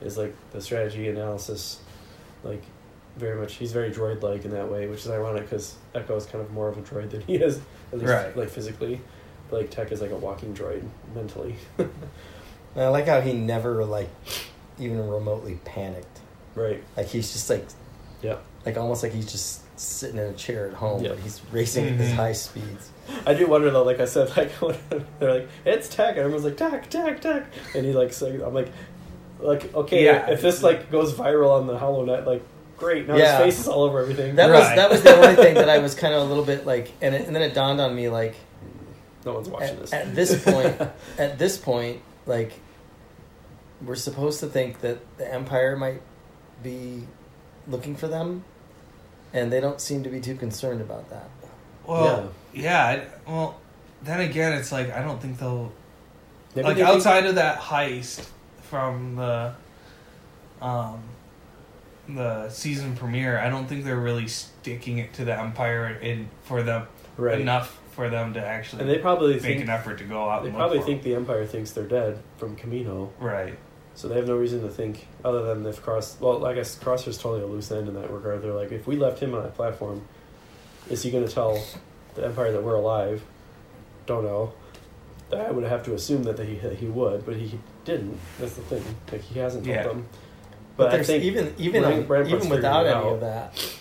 is 0.00 0.16
like 0.18 0.34
the 0.52 0.60
strategy 0.60 1.08
analysis, 1.08 1.80
like 2.44 2.62
very 3.16 3.38
much. 3.40 3.54
He's 3.54 3.72
very 3.72 3.90
droid 3.90 4.22
like 4.22 4.44
in 4.44 4.50
that 4.52 4.70
way, 4.70 4.86
which 4.88 5.00
is 5.00 5.10
ironic 5.10 5.44
because 5.44 5.74
Echo 5.94 6.14
is 6.16 6.26
kind 6.26 6.44
of 6.44 6.50
more 6.52 6.68
of 6.68 6.76
a 6.78 6.82
droid 6.82 7.10
than 7.10 7.22
he 7.22 7.36
is, 7.36 7.58
at 7.92 7.98
least 7.98 8.10
Right. 8.10 8.36
like 8.36 8.50
physically. 8.50 9.00
But 9.50 9.60
like 9.62 9.70
Tech 9.70 9.90
is 9.90 10.00
like 10.02 10.10
a 10.10 10.16
walking 10.16 10.54
droid 10.54 10.86
mentally. 11.14 11.56
And 11.78 12.84
I 12.84 12.88
like 12.88 13.06
how 13.06 13.22
he 13.22 13.32
never 13.32 13.84
like 13.86 14.10
even 14.78 15.08
remotely 15.08 15.58
panicked. 15.64 16.20
right. 16.54 16.82
Like 16.96 17.06
he's 17.06 17.32
just 17.32 17.48
like 17.50 17.66
Yeah. 18.22 18.36
like 18.66 18.76
almost 18.76 19.02
like 19.02 19.12
he's 19.12 19.30
just 19.30 19.62
sitting 19.80 20.16
in 20.18 20.24
a 20.24 20.32
chair 20.32 20.66
at 20.68 20.74
home, 20.74 21.02
Yeah. 21.02 21.10
but 21.10 21.20
he's 21.20 21.40
racing 21.52 21.86
at 21.86 21.92
his 21.92 22.10
Mhm. 22.10 22.14
high 22.16 22.32
speeds. 22.32 22.90
I 23.26 23.32
do 23.34 23.46
wonder 23.46 23.70
though, 23.70 23.84
like 23.84 24.00
I 24.00 24.04
said, 24.06 24.36
like 24.36 24.50
they're 25.18 25.32
like, 25.34 25.48
"It's 25.64 25.88
tech," 25.88 26.10
and 26.10 26.18
everyone's 26.18 26.44
like, 26.44 26.56
"Tech, 26.56 26.90
tech, 26.90 27.20
tech," 27.20 27.46
and 27.74 27.86
he 27.86 27.92
like, 27.92 28.12
say, 28.12 28.40
I'm 28.42 28.52
like, 28.54 28.68
like 29.40 29.72
okay, 29.74 30.04
Yeah. 30.04 30.30
if 30.30 30.42
this 30.42 30.62
like 30.62 30.90
goes 30.90 31.14
viral 31.14 31.50
on 31.52 31.66
the 31.66 31.78
HoloNet, 31.78 32.26
like 32.26 32.42
great, 32.76 33.06
now 33.08 33.16
Yeah. 33.16 33.36
his 33.44 33.54
face 33.54 33.60
is 33.60 33.68
all 33.68 33.84
over 33.84 34.00
everything. 34.00 34.34
That 34.36 34.50
was 34.50 34.64
that 34.74 34.90
was 34.90 35.02
the 35.02 35.14
only 35.16 35.36
thing 35.36 35.54
that 35.54 35.68
I 35.68 35.78
was 35.78 35.94
kind 36.02 36.12
of 36.14 36.22
a 36.22 36.24
little 36.26 36.44
bit 36.44 36.66
like, 36.66 36.90
and 37.00 37.14
it, 37.14 37.26
and 37.26 37.34
then 37.34 37.42
it 37.42 37.54
dawned 37.54 37.80
on 37.80 37.94
me 37.94 38.08
like 38.08 38.34
no 39.24 39.34
one's 39.34 39.48
watching 39.48 39.68
at, 39.76 39.80
this. 39.80 39.92
at 39.92 40.14
this 40.14 40.44
point, 40.44 40.80
at 41.18 41.38
this 41.38 41.56
point, 41.56 42.00
like 42.26 42.52
we're 43.84 43.94
supposed 43.94 44.40
to 44.40 44.46
think 44.46 44.80
that 44.80 44.98
the 45.18 45.32
Empire 45.32 45.76
might 45.76 46.02
be 46.62 47.06
looking 47.68 47.94
for 47.96 48.08
them, 48.08 48.44
and 49.32 49.52
they 49.52 49.60
don't 49.60 49.80
seem 49.80 50.02
to 50.04 50.08
be 50.08 50.20
too 50.20 50.34
concerned 50.36 50.80
about 50.80 51.08
that. 51.10 51.28
Well, 51.86 52.32
yeah. 52.52 52.84
I- 52.86 53.30
well, 53.30 53.60
then 54.02 54.20
again, 54.20 54.52
it's 54.52 54.72
like 54.72 54.90
I 54.92 55.02
don't 55.02 55.20
think 55.20 55.38
they'll. 55.38 55.72
Maybe 56.54 56.66
like 56.66 56.76
they 56.76 56.82
think- 56.84 56.94
outside 56.96 57.26
of 57.26 57.34
that 57.36 57.60
heist 57.60 58.26
from 58.62 59.16
the 59.16 59.54
um 60.60 61.00
the 62.08 62.48
season 62.48 62.96
premiere, 62.96 63.38
I 63.38 63.50
don't 63.50 63.66
think 63.66 63.84
they're 63.84 63.96
really 64.00 64.28
sticking 64.28 64.98
it 64.98 65.12
to 65.14 65.24
the 65.26 65.38
Empire 65.38 65.98
in 66.00 66.28
for 66.44 66.62
them 66.62 66.86
right. 67.18 67.38
enough 67.40 67.78
for 67.92 68.08
them 68.08 68.32
to 68.34 68.40
actually 68.44 68.80
And 68.82 68.90
they 68.90 68.98
probably 68.98 69.34
make 69.34 69.42
think 69.42 69.62
an 69.62 69.68
effort 69.68 69.98
to 69.98 70.04
go 70.04 70.28
out. 70.28 70.42
they 70.42 70.48
and 70.48 70.56
probably 70.56 70.78
look 70.78 70.86
for 70.86 70.90
think 70.92 71.02
the 71.02 71.14
Empire 71.14 71.44
thinks 71.44 71.72
they're 71.72 71.84
dead 71.84 72.18
from 72.38 72.56
Kamino, 72.56 73.10
right. 73.18 73.58
So 73.98 74.06
they 74.06 74.14
have 74.14 74.28
no 74.28 74.36
reason 74.36 74.62
to 74.62 74.68
think 74.68 75.08
other 75.24 75.42
than 75.42 75.66
if 75.66 75.82
Cross. 75.82 76.18
Well, 76.20 76.46
I 76.46 76.54
guess 76.54 76.78
Crosshair's 76.78 77.18
totally 77.18 77.42
a 77.42 77.46
loose 77.46 77.72
end 77.72 77.88
in 77.88 77.94
that 77.94 78.10
regard. 78.12 78.42
They're 78.42 78.52
like, 78.52 78.70
if 78.70 78.86
we 78.86 78.94
left 78.96 79.18
him 79.20 79.34
on 79.34 79.42
that 79.42 79.56
platform, 79.56 80.02
is 80.88 81.02
he 81.02 81.10
going 81.10 81.26
to 81.26 81.32
tell 81.32 81.60
the 82.14 82.24
Empire 82.24 82.52
that 82.52 82.62
we're 82.62 82.76
alive? 82.76 83.22
Don't 84.06 84.22
know. 84.22 84.52
I 85.36 85.50
would 85.50 85.64
have 85.64 85.82
to 85.86 85.94
assume 85.94 86.22
that 86.22 86.38
he 86.38 86.54
he 86.76 86.86
would, 86.86 87.26
but 87.26 87.34
he 87.36 87.58
didn't. 87.84 88.18
That's 88.38 88.54
the 88.54 88.62
thing. 88.62 88.84
Like 89.10 89.22
he 89.22 89.40
hasn't 89.40 89.64
told 89.64 89.76
Yeah. 89.76 89.82
them. 89.82 90.06
But, 90.76 90.84
But, 90.84 90.86
I 90.86 90.96
there's 90.96 91.06
think 91.08 91.24
even 91.24 91.54
even 91.58 91.84
on- 91.84 91.92
um, 92.10 92.26
even 92.28 92.48
without 92.48 92.86
any 92.86 92.94
out. 92.94 93.04
of 93.14 93.20
that, 93.20 93.74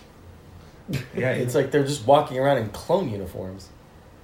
Yeah, 1.15 1.31
it's 1.31 1.53
like 1.53 1.69
they're 1.71 1.85
just 1.85 2.07
walking 2.07 2.39
around 2.39 2.57
in 2.57 2.69
clone 2.69 3.07
uniforms. 3.09 3.69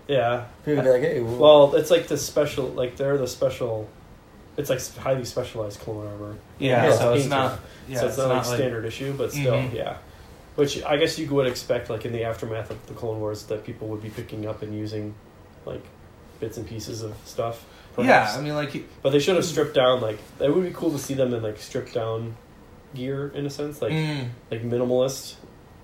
yeah. 0.08 0.46
People 0.66 0.84
be 0.84 0.90
like, 0.90 1.02
"Hey, 1.02 1.20
well, 1.22 1.38
Well, 1.38 1.76
it's 1.76 1.92
like 1.92 2.08
the 2.08 2.18
special. 2.18 2.66
Like 2.70 2.98
they're 2.98 3.18
the 3.18 3.28
special. 3.28 3.88
It's 4.58 4.70
like 4.70 4.86
highly 4.98 5.26
specialized 5.26 5.80
clone 5.80 6.06
armor. 6.08 6.36
yeah. 6.60 6.86
Yeah, 6.90 6.96
so 6.98 7.14
it's 7.14 7.26
not. 7.28 7.60
Yeah, 7.88 8.00
so 8.02 8.08
it's, 8.08 8.18
not, 8.18 8.30
like 8.30 8.46
standard 8.46 8.86
issue, 8.86 9.14
but 9.14 9.32
still, 9.32 9.54
Mhm. 9.56 9.74
yeah. 9.74 9.98
Which 10.56 10.84
I 10.84 10.98
guess 10.98 11.18
you 11.18 11.28
would 11.34 11.48
expect, 11.48 11.90
like 11.90 12.06
in 12.06 12.14
the 12.14 12.24
aftermath 12.24 12.70
of 12.70 12.86
the 12.86 12.94
Clone 12.94 13.20
Wars, 13.20 13.44
that 13.46 13.64
people 13.66 13.88
would 13.88 14.02
be 14.04 14.10
picking 14.10 14.46
up 14.46 14.62
and 14.62 14.78
using, 14.78 15.16
like, 15.66 15.82
bits 16.40 16.58
and 16.58 16.68
pieces 16.68 17.02
of 17.02 17.16
stuff. 17.26 17.66
Yeah. 17.98 18.32
I 18.38 18.42
mean, 18.42 18.54
like 18.56 18.70
he- 18.72 18.86
but 19.02 19.12
they 19.12 19.20
should 19.20 19.36
have 19.36 19.46
stripped 19.46 19.74
down. 19.76 20.02
Like, 20.02 20.20
it 20.40 20.54
would 20.54 20.64
be 20.64 20.72
cool 20.72 20.92
to 20.92 20.98
see 21.00 21.14
them 21.16 21.34
in 21.34 21.42
like 21.44 21.58
stripped 21.60 21.94
down 21.94 22.36
gear 22.94 23.32
in 23.34 23.46
a 23.46 23.50
sense, 23.50 23.82
like 23.82 23.92
mm, 23.92 24.28
like 24.52 24.64
minimalist 24.64 25.36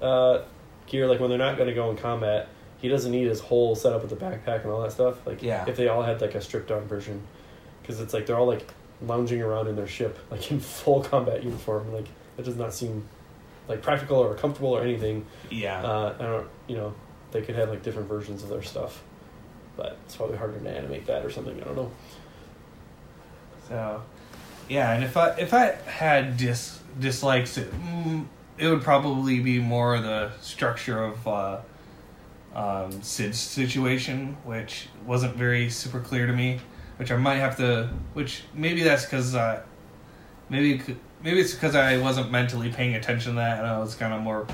uh, 0.01 0.41
gear. 0.88 1.08
Like 1.08 1.19
when 1.19 1.29
they're 1.29 1.39
not 1.39 1.58
going 1.58 1.69
to 1.69 1.75
go 1.75 1.89
in 1.89 1.97
combat, 1.97 2.47
he 2.79 2.88
doesn't 2.88 3.12
need 3.12 3.27
his 3.27 3.39
whole 3.39 3.75
setup 3.75 4.01
with 4.01 4.10
the 4.12 4.15
backpack 4.23 4.63
and 4.63 4.71
all 4.71 4.82
that 4.82 4.91
stuff. 4.91 5.25
Like, 5.25 5.41
Yeah. 5.43 5.65
if 5.67 5.75
they 5.75 5.88
all 5.88 6.01
had 6.03 6.21
like 6.21 6.36
a 6.36 6.41
stripped 6.41 6.69
down 6.69 6.86
version, 6.88 7.21
because 7.89 8.02
it's 8.02 8.13
like 8.13 8.28
they're 8.28 8.38
all 8.38 8.45
like 8.45 8.67
lounging 9.02 9.41
around 9.41 9.67
in 9.67 9.75
their 9.75 9.88
ship, 9.88 10.19
like 10.30 10.52
in 10.52 10.60
full 10.60 11.02
combat 11.04 11.43
uniform. 11.43 11.91
Like 11.91 12.06
it 12.38 12.43
does 12.43 12.56
not 12.56 12.71
seem 12.71 13.10
like 13.67 13.82
practical 13.82 14.17
or 14.17 14.36
comfortable 14.36 14.69
or 14.69 14.84
anything. 14.84 15.25
yeah. 15.49 15.82
Uh, 15.82 16.15
I 16.19 16.23
don't, 16.23 16.47
you 16.67 16.78
know, 16.78 16.93
they 17.32 17.41
could 17.41 17.56
have 17.56 17.69
like 17.69 17.82
different 17.82 18.08
versions 18.08 18.43
of 18.43 18.49
their 18.49 18.62
stuff, 18.62 19.02
but 19.75 19.97
it's 20.06 20.15
probably 20.15 20.38
harder 20.38 20.60
to 20.60 20.69
animate 20.69 21.08
that 21.08 21.25
or 21.25 21.32
something. 21.32 21.60
I 21.60 21.63
don't 21.63 21.75
know. 21.78 21.91
So, 23.67 24.04
yeah, 24.67 24.93
and 24.93 25.04
if 25.04 25.17
I 25.17 25.30
if 25.39 25.52
I 25.52 25.71
had 25.88 26.38
dis 26.38 26.80
dislikes, 26.99 27.58
it 27.58 27.71
mm, 27.71 28.23
it 28.60 28.67
would 28.67 28.84
probably 28.84 29.39
be 29.39 29.58
more 29.58 29.99
the 29.99 30.32
structure 30.41 31.04
of 31.04 31.28
uh, 31.28 31.60
um, 32.54 33.02
Sid's 33.02 33.39
situation, 33.39 34.38
which 34.43 34.89
wasn't 35.08 35.36
very 35.36 35.71
super 35.71 35.99
clear 35.99 36.28
to 36.28 36.34
me. 36.34 36.60
Which 36.99 37.12
I 37.12 37.15
might 37.17 37.35
have 37.38 37.55
to. 37.57 37.89
Which 38.13 38.43
maybe 38.53 38.83
that's 38.83 39.05
because 39.05 39.33
uh, 39.33 39.63
maybe 40.49 40.81
maybe 41.23 41.39
it's 41.39 41.53
because 41.53 41.73
I 41.75 41.97
wasn't 41.97 42.29
mentally 42.31 42.69
paying 42.69 42.93
attention 42.95 43.31
to 43.33 43.35
that, 43.38 43.59
and 43.59 43.67
I 43.67 43.79
was 43.79 43.95
kind 43.95 44.13
of 44.13 44.21
more 44.21 44.45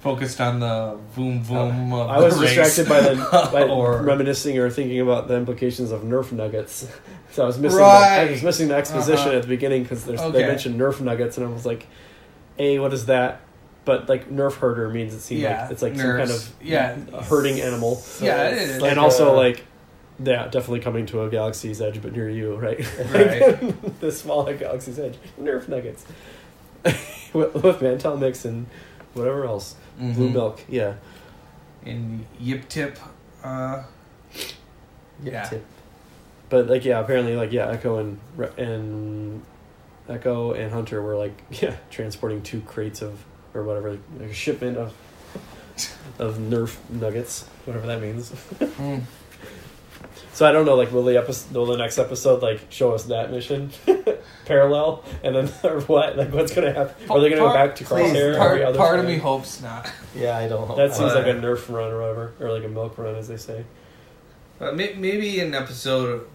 focused 0.00 0.40
on 0.40 0.60
the 0.60 0.96
boom 1.16 1.42
boom. 1.42 1.92
of 1.92 2.08
I 2.10 2.18
was 2.20 2.36
the 2.36 2.42
race. 2.42 2.54
distracted 2.54 2.88
by 2.88 3.00
the 3.00 3.50
by 3.52 3.62
or 3.68 4.02
reminiscing 4.02 4.56
or 4.58 4.70
thinking 4.70 5.00
about 5.00 5.26
the 5.28 5.34
implications 5.36 5.90
of 5.90 6.02
Nerf 6.02 6.32
nuggets. 6.32 6.86
So 7.34 7.42
I 7.42 7.46
was 7.46 7.58
missing. 7.58 7.80
Right. 7.80 8.14
The, 8.26 8.28
I 8.28 8.30
was 8.30 8.44
missing 8.44 8.68
the 8.68 8.76
exposition 8.76 9.26
Uh-huh. 9.30 9.36
at 9.38 9.42
the 9.42 9.48
beginning 9.48 9.82
because 9.82 10.04
they 10.04 10.14
mentioned 10.46 10.78
Nerf 10.80 11.00
nuggets, 11.00 11.36
and 11.36 11.44
I 11.44 11.50
was 11.50 11.66
like, 11.66 11.88
"A, 12.60 12.78
what 12.78 12.92
is 12.92 13.06
that?" 13.06 13.40
But 13.84 14.08
like 14.08 14.30
Nerf 14.30 14.52
herder 14.54 14.88
means 14.88 15.12
it 15.14 15.18
seems 15.20 15.40
Yeah, 15.40 15.62
like 15.62 15.70
it's 15.72 15.82
like 15.82 15.96
some 15.96 16.16
kind 16.16 16.30
of 16.30 16.52
Yeah. 16.62 16.96
a 17.12 17.24
herding 17.24 17.60
animal, 17.60 18.00
yeah, 18.22 18.50
it's 18.50 18.60
is. 18.76 18.80
like 18.82 18.92
and 18.92 19.00
also 19.00 19.34
a- 19.34 19.36
like. 19.36 19.64
Yeah, 20.22 20.44
definitely 20.46 20.80
coming 20.80 21.06
to 21.06 21.22
a 21.22 21.28
galaxy's 21.30 21.80
edge, 21.80 22.00
but 22.00 22.12
near 22.12 22.28
you, 22.30 22.54
right? 22.56 22.78
Right. 23.12 24.00
the 24.00 24.12
smaller 24.12 24.56
galaxy's 24.56 24.98
edge. 24.98 25.16
Nerf 25.40 25.66
nuggets. 25.68 26.04
with, 27.32 27.54
with 27.54 27.82
Mantel 27.82 28.16
mix 28.16 28.44
and 28.44 28.66
whatever 29.14 29.44
else. 29.44 29.74
Blue 29.98 30.28
Mhm. 30.28 30.32
milk, 30.32 30.60
yeah. 30.68 30.94
and 31.84 32.26
Yip 32.40 32.68
Tip. 32.68 32.98
Uh, 33.42 33.82
yeah. 35.22 35.44
tip. 35.44 35.64
But 36.48 36.68
like 36.68 36.84
yeah, 36.84 36.98
apparently 37.00 37.36
like 37.36 37.52
yeah, 37.52 37.68
Echo 37.68 37.98
and 37.98 38.18
and 38.58 39.42
Echo 40.08 40.52
and 40.52 40.72
Hunter 40.72 41.00
were 41.02 41.16
like 41.16 41.42
yeah 41.62 41.76
transporting 41.90 42.42
two 42.42 42.60
crates 42.62 43.02
of 43.02 43.24
or 43.54 43.62
whatever 43.64 43.90
like 44.18 44.30
a 44.30 44.32
shipment 44.34 44.76
of 44.76 44.92
of 46.18 46.36
Nerf 46.38 46.76
nuggets, 46.90 47.44
whatever 47.64 47.86
that 47.86 48.00
means. 48.00 48.30
Mm. 48.60 49.02
So 50.32 50.46
I 50.46 50.52
don't 50.52 50.64
know 50.66 50.74
like 50.74 50.92
will 50.92 51.04
the 51.04 51.16
episode 51.16 51.54
will 51.54 51.66
the 51.66 51.76
next 51.76 51.98
episode 51.98 52.42
like 52.42 52.60
show 52.70 52.92
us 52.92 53.04
that 53.04 53.30
mission 53.30 53.70
parallel 54.46 55.04
and 55.22 55.34
then 55.34 55.50
or 55.64 55.80
what 55.82 56.16
like 56.16 56.32
what's 56.32 56.54
gonna 56.54 56.72
happen? 56.72 57.10
Are 57.10 57.20
they 57.20 57.28
gonna 57.30 57.40
go 57.42 57.52
back 57.52 57.76
to 57.76 57.84
please, 57.84 58.12
Crosshair? 58.12 58.36
part, 58.38 58.50
every 58.52 58.64
other 58.64 58.78
part 58.78 58.98
of 58.98 59.06
me 59.06 59.18
hopes 59.18 59.60
not. 59.62 59.90
Yeah, 60.14 60.36
I 60.36 60.48
don't. 60.48 60.76
That 60.76 60.94
seems 60.94 61.12
Uh, 61.12 61.16
like 61.16 61.26
a 61.26 61.34
Nerf 61.38 61.72
run 61.72 61.90
or 61.92 62.00
whatever, 62.00 62.32
or 62.40 62.52
like 62.52 62.64
a 62.64 62.68
milk 62.68 62.98
run 62.98 63.14
as 63.14 63.28
they 63.28 63.36
say. 63.36 63.64
But 64.58 64.76
may, 64.76 64.94
maybe 64.94 65.40
an 65.40 65.54
episode 65.54 66.26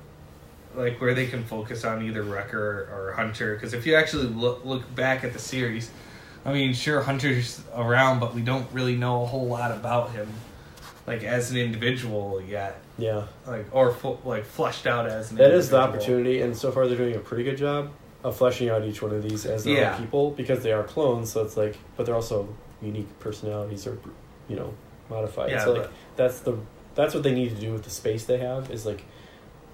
like 0.76 1.00
where 1.02 1.13
they 1.13 1.26
can 1.28 1.44
focus 1.44 1.84
on 1.84 2.04
either 2.04 2.22
Wrecker 2.24 2.89
or 2.92 3.13
Hunter. 3.15 3.56
Because 3.56 3.74
if 3.74 3.86
you 3.86 3.96
actually 3.96 4.28
look 4.28 4.63
look 4.65 4.94
back 4.96 5.24
at 5.24 5.34
the 5.34 5.39
series, 5.39 5.89
I 6.46 6.54
mean, 6.54 6.74
sure 6.74 7.02
Hunter's 7.02 7.62
around, 7.76 8.20
but 8.20 8.34
we 8.36 8.42
don't 8.42 8.70
really 8.72 8.96
know 8.96 9.24
a 9.24 9.26
whole 9.26 9.48
lot 9.48 9.72
about 9.72 10.12
him, 10.12 10.28
like 11.10 11.24
as 11.24 11.52
an 11.52 11.58
individual 11.58 12.41
yet, 12.41 12.80
Yeah. 12.98 13.28
like 13.48 13.65
or 13.74 13.91
fu- 13.91 14.17
like 14.26 14.45
fleshed 14.45 14.88
out 14.88 15.08
as 15.08 15.32
an. 15.32 15.38
That 15.38 15.52
is 15.52 15.69
the 15.69 15.80
opportunity, 15.80 16.41
and 16.41 16.56
so 16.56 16.72
far 16.72 16.88
they're 16.88 16.98
doing 16.98 17.15
a 17.15 17.19
pretty 17.19 17.43
good 17.43 17.58
job 17.58 17.91
of 18.24 18.36
fleshing 18.38 18.69
out 18.69 18.84
each 18.84 19.02
one 19.02 19.12
of 19.13 19.24
these 19.24 19.45
as 19.45 19.63
their 19.63 19.76
Yeah. 19.76 19.93
own 19.95 20.02
people 20.02 20.32
because 20.32 20.63
they 20.63 20.72
are 20.74 20.84
clones. 20.84 21.32
So 21.32 21.41
it's 21.43 21.56
like, 21.58 21.78
but 21.98 22.06
they're 22.06 22.15
also 22.15 22.48
unique 22.82 23.08
personalities 23.19 23.86
or 23.88 23.98
you 24.48 24.56
know 24.56 24.74
modified. 25.10 25.50
Yeah, 25.52 25.63
so 25.65 25.74
like 25.74 25.89
that's 26.15 26.39
the 26.41 26.58
that's 26.95 27.13
what 27.13 27.24
they 27.24 27.34
need 27.34 27.50
to 27.56 27.60
do 27.62 27.72
with 27.74 27.84
the 27.84 27.89
space 27.89 28.26
they 28.26 28.38
have 28.38 28.72
is 28.72 28.86
like 28.86 29.04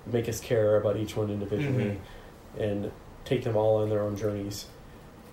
make 0.06 0.30
us 0.30 0.40
care 0.40 0.78
about 0.78 0.98
each 0.98 1.16
one 1.18 1.30
individually 1.32 1.98
Mm-hmm. 2.58 2.64
and 2.64 2.92
take 3.26 3.44
them 3.44 3.56
all 3.58 3.78
on 3.82 3.90
their 3.90 4.02
own 4.02 4.16
journeys, 4.16 4.68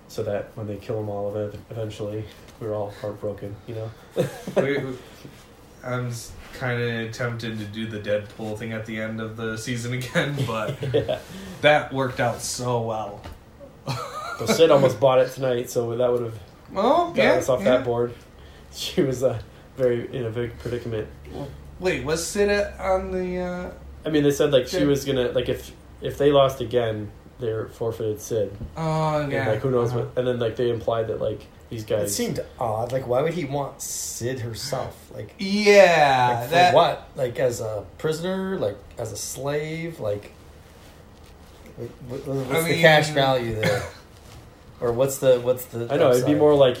so 0.07 0.23
that 0.23 0.49
when 0.55 0.65
they 0.67 0.77
kill 0.77 0.95
them 0.97 1.09
all 1.09 1.29
of 1.29 1.35
it 1.35 1.59
eventually 1.69 2.23
we're 2.59 2.73
all 2.73 2.91
heartbroken. 3.01 3.55
You 3.67 3.75
know. 3.75 3.91
we- 4.55 4.97
I'm 5.83 6.11
kind 6.53 6.81
of 6.81 7.11
tempted 7.11 7.57
to 7.59 7.65
do 7.65 7.87
the 7.87 7.99
Deadpool 7.99 8.57
thing 8.57 8.71
at 8.73 8.85
the 8.85 8.99
end 9.01 9.19
of 9.19 9.35
the 9.37 9.57
season 9.57 9.93
again, 9.93 10.35
but 10.47 10.77
yeah. 10.93 11.19
that 11.61 11.91
worked 11.93 12.19
out 12.19 12.41
so 12.41 12.81
well. 12.81 13.21
So 14.39 14.45
Sid 14.47 14.71
almost 14.71 14.99
bought 14.99 15.19
it 15.19 15.31
tonight, 15.31 15.69
so 15.69 15.95
that 15.95 16.11
would 16.11 16.21
have 16.23 16.39
Oh, 16.75 17.07
got 17.09 17.17
yeah. 17.17 17.31
us 17.33 17.49
off 17.49 17.59
yeah. 17.61 17.71
that 17.77 17.83
board. 17.85 18.13
She 18.73 19.01
was 19.03 19.23
uh, 19.23 19.39
very 19.77 20.11
in 20.15 20.25
a 20.25 20.29
big 20.31 20.57
predicament. 20.57 21.07
Wait, 21.79 22.03
was 22.03 22.25
Sid 22.25 22.49
on 22.79 23.11
the? 23.11 23.37
Uh... 23.39 23.71
I 24.05 24.09
mean, 24.09 24.23
they 24.23 24.31
said 24.31 24.51
like 24.51 24.67
she 24.67 24.83
was 24.85 25.05
gonna 25.05 25.29
like 25.33 25.49
if 25.49 25.71
if 26.01 26.17
they 26.17 26.31
lost 26.31 26.61
again, 26.61 27.11
they're 27.39 27.67
forfeited 27.67 28.19
Sid. 28.21 28.51
Oh 28.75 29.21
And, 29.21 29.31
yeah. 29.31 29.49
like 29.49 29.59
who 29.59 29.69
knows 29.69 29.89
Uh-huh. 29.91 29.99
what? 30.05 30.17
And 30.17 30.27
then 30.27 30.39
like 30.39 30.55
they 30.55 30.69
implied 30.71 31.07
that 31.09 31.21
like 31.21 31.45
these 31.73 31.89
It 31.89 32.09
seemed 32.09 32.39
odd. 32.59 32.91
Like, 32.91 33.07
why 33.07 33.21
would 33.21 33.33
he 33.33 33.45
want 33.45 33.81
Sid 33.81 34.39
herself? 34.39 34.95
Like, 35.13 35.33
Yeah, 35.39 36.37
like 36.39 36.45
for 36.49 36.55
that. 36.55 36.73
what? 36.73 37.09
Like 37.15 37.39
as 37.39 37.61
a 37.61 37.85
prisoner? 37.97 38.57
Like 38.57 38.77
as 38.97 39.11
a 39.11 39.17
slave? 39.17 39.99
Like, 39.99 40.31
what, 41.77 41.89
what- 42.27 42.37
what's 42.47 42.51
I 42.51 42.61
the 42.63 42.69
mean- 42.69 42.81
cash 42.81 43.09
value 43.09 43.55
there? 43.55 43.83
or 44.81 44.91
what's 44.91 45.17
the 45.19 45.39
what's 45.41 45.65
the? 45.65 45.87
I 45.91 45.97
know 45.97 46.11
it'd 46.11 46.25
be 46.25 46.35
more 46.35 46.53
like 46.55 46.77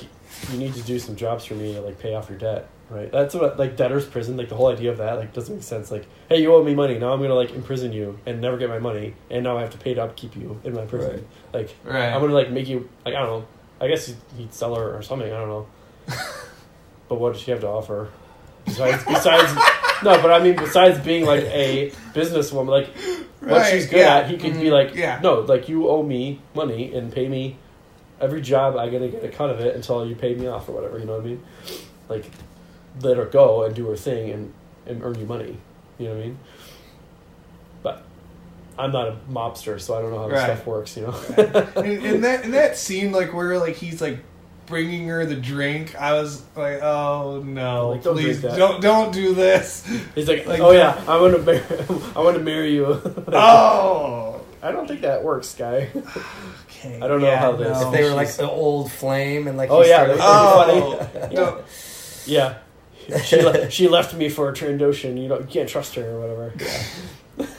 you 0.51 0.57
need 0.57 0.73
to 0.75 0.81
do 0.81 0.99
some 0.99 1.15
jobs 1.15 1.45
for 1.45 1.55
me 1.55 1.73
to 1.73 1.81
like 1.81 1.99
pay 1.99 2.13
off 2.15 2.29
your 2.29 2.37
debt, 2.37 2.67
right? 2.89 3.11
That's 3.11 3.33
what 3.33 3.57
like 3.57 3.77
debtor's 3.77 4.05
prison. 4.05 4.35
Like 4.37 4.49
the 4.49 4.55
whole 4.55 4.67
idea 4.67 4.91
of 4.91 4.97
that 4.97 5.13
like 5.17 5.33
doesn't 5.33 5.55
make 5.55 5.63
sense. 5.63 5.89
Like, 5.91 6.05
hey, 6.29 6.41
you 6.41 6.53
owe 6.53 6.63
me 6.63 6.75
money. 6.75 6.97
Now 6.99 7.13
I'm 7.13 7.21
gonna 7.21 7.33
like 7.35 7.51
imprison 7.53 7.93
you 7.93 8.19
and 8.25 8.41
never 8.41 8.57
get 8.57 8.69
my 8.69 8.79
money, 8.79 9.13
and 9.29 9.43
now 9.43 9.57
I 9.57 9.61
have 9.61 9.69
to 9.71 9.77
pay 9.77 9.93
to 9.93 10.03
upkeep 10.03 10.35
you 10.35 10.59
in 10.63 10.73
my 10.73 10.85
prison. 10.85 11.25
Like 11.53 11.75
Right. 11.83 12.09
I'm 12.09 12.19
gonna 12.21 12.33
like 12.33 12.51
make 12.51 12.67
you 12.67 12.89
like 13.05 13.15
I 13.15 13.19
don't 13.19 13.27
know. 13.41 13.47
I 13.81 13.87
guess 13.87 14.07
he'd- 14.07 14.19
he'd 14.37 14.53
sell 14.53 14.75
her 14.75 14.95
or 14.97 15.01
something. 15.01 15.31
I 15.31 15.37
don't 15.37 15.49
know. 15.49 15.67
but 17.09 17.15
what 17.19 17.33
does 17.33 17.41
she 17.41 17.51
have 17.51 17.61
to 17.61 17.67
offer? 17.67 18.09
Besides, 18.65 19.03
besides 19.03 19.53
no, 20.03 20.21
but 20.21 20.31
I 20.31 20.39
mean, 20.41 20.55
besides 20.55 20.99
being 20.99 21.25
like 21.25 21.43
a 21.43 21.91
businesswoman, 22.13 22.67
like 22.69 22.87
what 23.41 23.69
she's 23.69 23.87
good 23.87 23.99
yeah. 23.99 24.17
at, 24.17 24.29
he 24.29 24.37
could 24.37 24.53
be 24.53 24.67
Mhm, 24.67 24.71
like, 24.71 24.95
yeah. 24.95 25.19
no, 25.21 25.39
like 25.41 25.67
you 25.67 25.89
owe 25.89 26.01
me 26.03 26.39
money 26.55 26.93
and 26.93 27.11
pay 27.11 27.27
me 27.27 27.57
every 28.21 28.41
job. 28.41 28.77
I 28.77 28.89
gotta 28.89 29.09
get 29.09 29.23
a 29.23 29.27
cut 29.29 29.49
of 29.49 29.59
it 29.59 29.75
until 29.75 30.05
you 30.05 30.15
pay 30.15 30.33
me 30.35 30.47
off 30.47 30.69
or 30.69 30.71
whatever. 30.73 30.97
You 30.97 31.05
know 31.05 31.13
what 31.17 31.23
I 31.23 31.25
mean? 31.25 31.43
Like 32.07 32.31
let 33.01 33.17
her 33.17 33.25
go 33.25 33.63
and 33.63 33.75
do 33.75 33.87
her 33.89 33.97
thing 33.97 34.29
and 34.31 34.53
and 34.85 35.03
earn 35.03 35.19
you 35.19 35.25
money. 35.25 35.57
You 35.97 36.07
know 36.07 36.15
what 36.15 36.21
I 36.23 36.25
mean? 36.27 36.39
But 38.75 38.83
I'm 38.83 38.91
not 38.91 39.07
a 39.07 39.17
mobster, 39.29 39.79
so 39.79 39.97
I 39.97 40.01
don't 40.01 40.11
know 40.11 40.19
how 40.19 40.27
this 40.27 40.37
Right. 40.39 40.45
stuff 40.45 40.65
works. 40.67 40.97
You 40.97 41.03
know. 41.07 41.71
in, 41.81 42.05
in 42.05 42.21
that 42.21 42.43
in 42.45 42.51
that 42.51 42.77
scene, 42.77 43.11
like 43.11 43.33
where 43.33 43.57
like 43.57 43.75
he's 43.75 44.01
like 44.01 44.19
bringing 44.65 45.07
her 45.09 45.25
the 45.25 45.35
drink, 45.35 45.93
I 45.99 46.13
was 46.13 46.41
like, 46.55 46.81
oh 46.81 47.43
no, 47.45 47.89
Like, 47.91 48.03
don't 48.03 48.15
please 48.15 48.41
don't 48.41 48.81
don't 48.81 49.11
do 49.13 49.33
this. 49.35 49.85
He's 50.15 50.27
like, 50.27 50.45
Like, 50.47 50.59
oh 50.61 50.71
yeah, 50.71 50.99
I 51.07 51.19
want 51.19 51.35
to 51.35 51.41
marry, 51.41 51.61
I 52.15 52.19
want 52.21 52.37
to 52.37 52.43
marry 52.43 52.73
you. 52.73 52.85
oh, 52.87 54.41
I 54.63 54.71
don't 54.71 54.87
think 54.87 55.01
that 55.01 55.21
works, 55.23 55.53
guy. 55.53 55.89
okay. 56.69 56.99
I 57.01 57.07
don't 57.07 57.19
know 57.21 57.35
how 57.35 57.51
this- 57.57 57.79
no. 57.81 57.87
if 57.91 57.93
they 57.93 58.03
were 58.05 58.15
like 58.15 58.27
she's- 58.27 58.39
an 58.39 58.45
old 58.45 58.89
flame 58.91 59.47
and 59.49 59.57
like 59.57 59.69
Oh, 59.69 59.83
yeah, 59.83 59.97
started- 59.97 60.17
oh, 60.21 61.07
funny. 61.19 61.35
don't- 61.35 61.61
yeah, 62.25 62.57
she 63.25 63.41
le- 63.41 63.69
she 63.69 63.87
left 63.89 64.13
me 64.15 64.29
for 64.29 64.47
a 64.49 64.53
Trandoshan. 64.53 65.21
You 65.21 65.27
know, 65.27 65.39
you 65.39 65.45
can't 65.45 65.67
trust 65.67 65.95
her 65.95 66.09
or 66.09 66.19
whatever. 66.21 66.53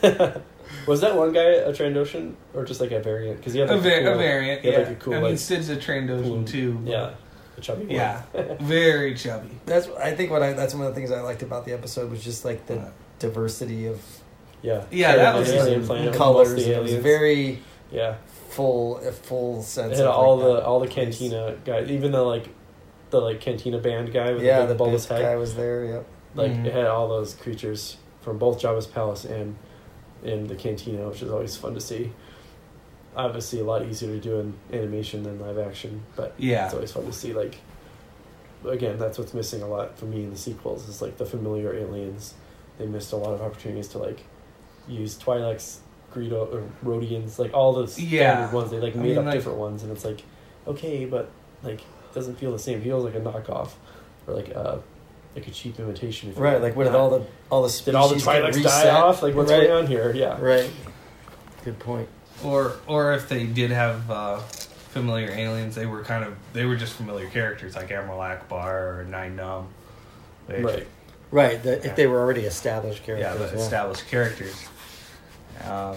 Yeah. 0.02 0.38
Was 0.86 1.00
that 1.02 1.16
one 1.16 1.32
guy 1.32 1.42
a 1.42 1.72
Trandoshan 1.72 2.34
or 2.54 2.64
just 2.64 2.80
like 2.80 2.90
a 2.92 3.00
variant? 3.00 3.38
Because 3.38 3.52
he 3.54 3.60
had 3.60 3.70
a, 3.70 3.74
like 3.74 3.82
va- 3.82 4.00
cool, 4.02 4.12
a 4.14 4.18
variant. 4.18 4.62
he 4.62 4.70
Yeah, 4.72 4.78
like 4.78 4.88
a 4.88 4.94
cool 4.96 5.14
I 5.14 5.16
mean, 5.16 5.30
like 5.30 5.38
Sid's 5.38 5.68
a 5.70 5.76
Trandoshan 5.76 6.22
cool- 6.24 6.44
too. 6.44 6.80
yeah, 6.84 7.14
a 7.56 7.60
chubby 7.60 7.82
one. 7.86 7.90
yeah, 7.90 8.22
very 8.60 9.14
chubby. 9.14 9.50
That's 9.66 9.88
I 9.88 10.14
think 10.14 10.30
what 10.30 10.42
I 10.42 10.52
that's 10.52 10.74
one 10.74 10.86
of 10.86 10.94
the 10.94 10.98
things 10.98 11.10
I 11.10 11.20
liked 11.20 11.42
about 11.42 11.64
the 11.64 11.72
episode 11.72 12.10
was 12.10 12.22
just 12.22 12.44
like 12.44 12.66
the 12.66 12.90
diversity 13.18 13.86
of 13.86 14.00
yeah, 14.62 14.84
Yeah, 14.90 15.16
that 15.16 15.36
was- 15.36 15.50
alien 15.50 15.84
planet 15.86 16.10
with 16.10 16.16
colors. 16.16 16.48
mostly 16.50 16.72
It 16.72 16.82
was 16.82 16.94
very 16.94 17.60
yeah. 17.92 18.16
full, 18.50 18.96
a 18.98 19.12
full 19.12 19.62
sense. 19.62 19.92
It 19.92 19.96
had 19.98 20.06
of 20.06 20.14
all 20.14 20.36
like, 20.38 20.46
the 20.46 20.54
that 20.54 20.62
all 20.64 20.80
the 20.80 20.86
place. 20.86 21.18
cantina 21.18 21.56
guys, 21.64 21.90
even 21.90 22.12
the 22.12 22.22
like 22.22 22.48
the 23.10 23.20
like 23.20 23.40
cantina 23.40 23.78
band 23.78 24.12
guy 24.12 24.32
with 24.32 24.42
Yeah, 24.42 24.60
the, 24.60 24.66
the 24.68 24.72
big 24.74 24.78
bulbous 24.78 25.06
head. 25.06 25.20
guy 25.22 25.36
was 25.36 25.54
there. 25.54 25.84
Yep. 25.84 26.06
Like 26.34 26.52
Mhm. 26.52 26.66
it 26.66 26.72
had 26.72 26.86
all 26.86 27.08
those 27.08 27.34
creatures 27.34 27.96
from 28.22 28.38
both 28.38 28.58
Jabba's 28.60 28.86
palace 28.86 29.24
and 29.24 29.54
in 30.24 30.46
the 30.46 30.54
cantina, 30.54 31.08
which 31.08 31.22
is 31.22 31.30
always 31.30 31.56
fun 31.56 31.74
to 31.74 31.80
see. 31.80 32.12
Obviously, 33.16 33.60
a 33.60 33.64
lot 33.64 33.82
easier 33.84 34.10
to 34.10 34.20
do 34.20 34.40
in 34.40 34.54
animation 34.72 35.22
than 35.22 35.38
live 35.40 35.58
action, 35.58 36.02
but 36.16 36.34
Yeah, 36.36 36.64
it's 36.64 36.74
always 36.74 36.90
fun 36.92 37.04
to 37.06 37.12
see. 37.12 37.32
Like 37.32 37.56
again, 38.68 38.98
that's 38.98 39.18
what's 39.18 39.34
missing 39.34 39.62
a 39.62 39.68
lot 39.68 39.96
for 39.98 40.06
me 40.06 40.24
in 40.24 40.30
the 40.30 40.36
sequels 40.38 40.88
is 40.88 41.00
like 41.02 41.16
the 41.18 41.26
familiar 41.26 41.74
aliens. 41.74 42.34
They 42.78 42.86
missed 42.86 43.12
a 43.12 43.16
lot 43.16 43.32
of 43.34 43.40
opportunities 43.42 43.88
to 43.88 43.98
like 43.98 44.24
use 44.88 45.16
Twi'leks, 45.16 45.78
Greedo, 46.12 46.52
or 46.52 46.62
Rodians, 46.84 47.38
like 47.38 47.54
all 47.54 47.86
standard 47.86 48.10
Yeah. 48.12 48.52
ones. 48.52 48.70
They 48.72 48.78
like 48.80 48.94
I 48.96 48.98
made 48.98 49.08
mean, 49.10 49.18
up 49.18 49.24
like- 49.26 49.34
different 49.34 49.58
ones, 49.58 49.82
and 49.84 49.92
it's 49.92 50.04
like 50.04 50.22
okay, 50.66 51.04
but 51.04 51.30
like 51.62 51.80
it 51.82 52.14
doesn't 52.14 52.36
feel 52.36 52.50
the 52.50 52.58
same. 52.58 52.78
It 52.78 52.84
feels 52.84 53.04
like 53.04 53.14
a 53.14 53.20
knockoff 53.20 53.70
or 54.26 54.34
like 54.34 54.48
a 54.48 54.82
like 55.34 55.48
a 55.48 55.50
cheap 55.50 55.78
imitation. 55.80 56.30
if 56.30 56.38
Right. 56.38 56.60
Like, 56.60 56.76
what 56.76 56.84
did 56.84 56.94
all 56.94 57.10
the 57.10 57.26
all 57.50 57.62
the 57.62 57.68
species 57.68 57.86
did 57.86 57.94
all 57.94 58.08
the 58.08 58.16
get 58.16 58.24
Twi'leks 58.24 58.62
die 58.64 58.90
off? 58.90 59.22
Like, 59.22 59.34
what's 59.34 59.50
right. 59.50 59.66
going 59.66 59.84
on 59.84 59.86
here? 59.86 60.12
Yeah. 60.14 60.40
Right. 60.40 60.70
Good 61.64 61.78
point. 61.78 62.08
or 62.44 62.76
or 62.86 63.14
if 63.14 63.28
they 63.28 63.46
did 63.46 63.70
have 63.70 64.10
uh, 64.10 64.38
familiar 64.38 65.30
aliens, 65.30 65.74
they 65.74 65.86
were 65.86 66.02
kind 66.04 66.24
of 66.24 66.34
they 66.52 66.64
were 66.66 66.76
just 66.76 66.92
familiar 66.94 67.28
characters 67.30 67.74
like 67.74 67.90
Admiral 67.90 68.18
Ackbar 68.20 68.98
or 69.00 69.04
Nien 69.04 69.36
Nunb. 69.36 69.66
They- 70.46 70.62
Right. 70.62 70.86
Right. 71.30 71.62
The, 71.62 71.70
Yeah. 71.82 71.86
If 71.90 71.96
they 71.96 72.06
were 72.06 72.20
already 72.20 72.42
established 72.42 73.02
Yeah, 73.08 73.16
characters. 73.18 73.50
the 73.50 73.56
established 73.58 74.06
characters. 74.08 74.68
Um, 75.64 75.96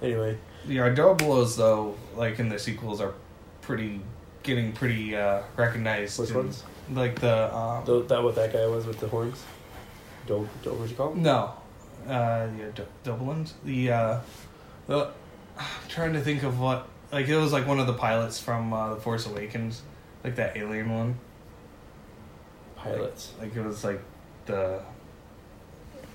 Anyway, 0.00 0.36
the 0.66 0.78
Ardobulos, 0.78 1.56
though, 1.56 1.94
like 2.16 2.38
in 2.40 2.48
the 2.48 2.58
sequels, 2.58 3.00
are 3.00 3.14
pretty 3.60 4.00
getting 4.42 4.72
pretty 4.72 5.14
uh, 5.14 5.42
recognized. 5.56 6.18
which 6.18 6.30
in- 6.30 6.36
ones? 6.36 6.64
Like 6.90 7.20
the 7.20 7.54
um, 7.54 7.84
The, 7.84 8.02
that 8.04 8.22
what 8.22 8.34
that 8.34 8.52
guy 8.52 8.66
was 8.66 8.86
with 8.86 8.98
the 9.00 9.08
horns? 9.08 9.42
Do, 10.26 10.48
do 10.62 10.70
what'd 10.70 10.90
you 10.90 10.96
call 10.96 11.12
him? 11.12 11.22
no, 11.22 11.52
uh, 12.06 12.46
yeah, 12.58 12.66
D- 12.74 12.82
Dublins. 13.04 13.52
The 13.64 13.90
uh, 13.90 14.20
the 14.86 15.10
I'm 15.58 15.66
trying 15.88 16.12
to 16.14 16.20
think 16.20 16.42
of 16.42 16.58
what 16.60 16.88
like 17.12 17.28
it 17.28 17.36
was 17.36 17.52
like 17.52 17.66
one 17.66 17.78
of 17.80 17.86
the 17.86 17.92
pilots 17.94 18.38
from 18.38 18.72
uh, 18.72 18.94
the 18.94 19.00
Force 19.00 19.26
Awakens, 19.26 19.82
like 20.24 20.36
that 20.36 20.56
alien 20.56 20.90
one. 20.90 21.18
Pilots. 22.76 23.32
Like 23.40 23.54
it 23.54 23.62
was 23.64 23.84
like 23.84 24.00
the. 24.46 24.82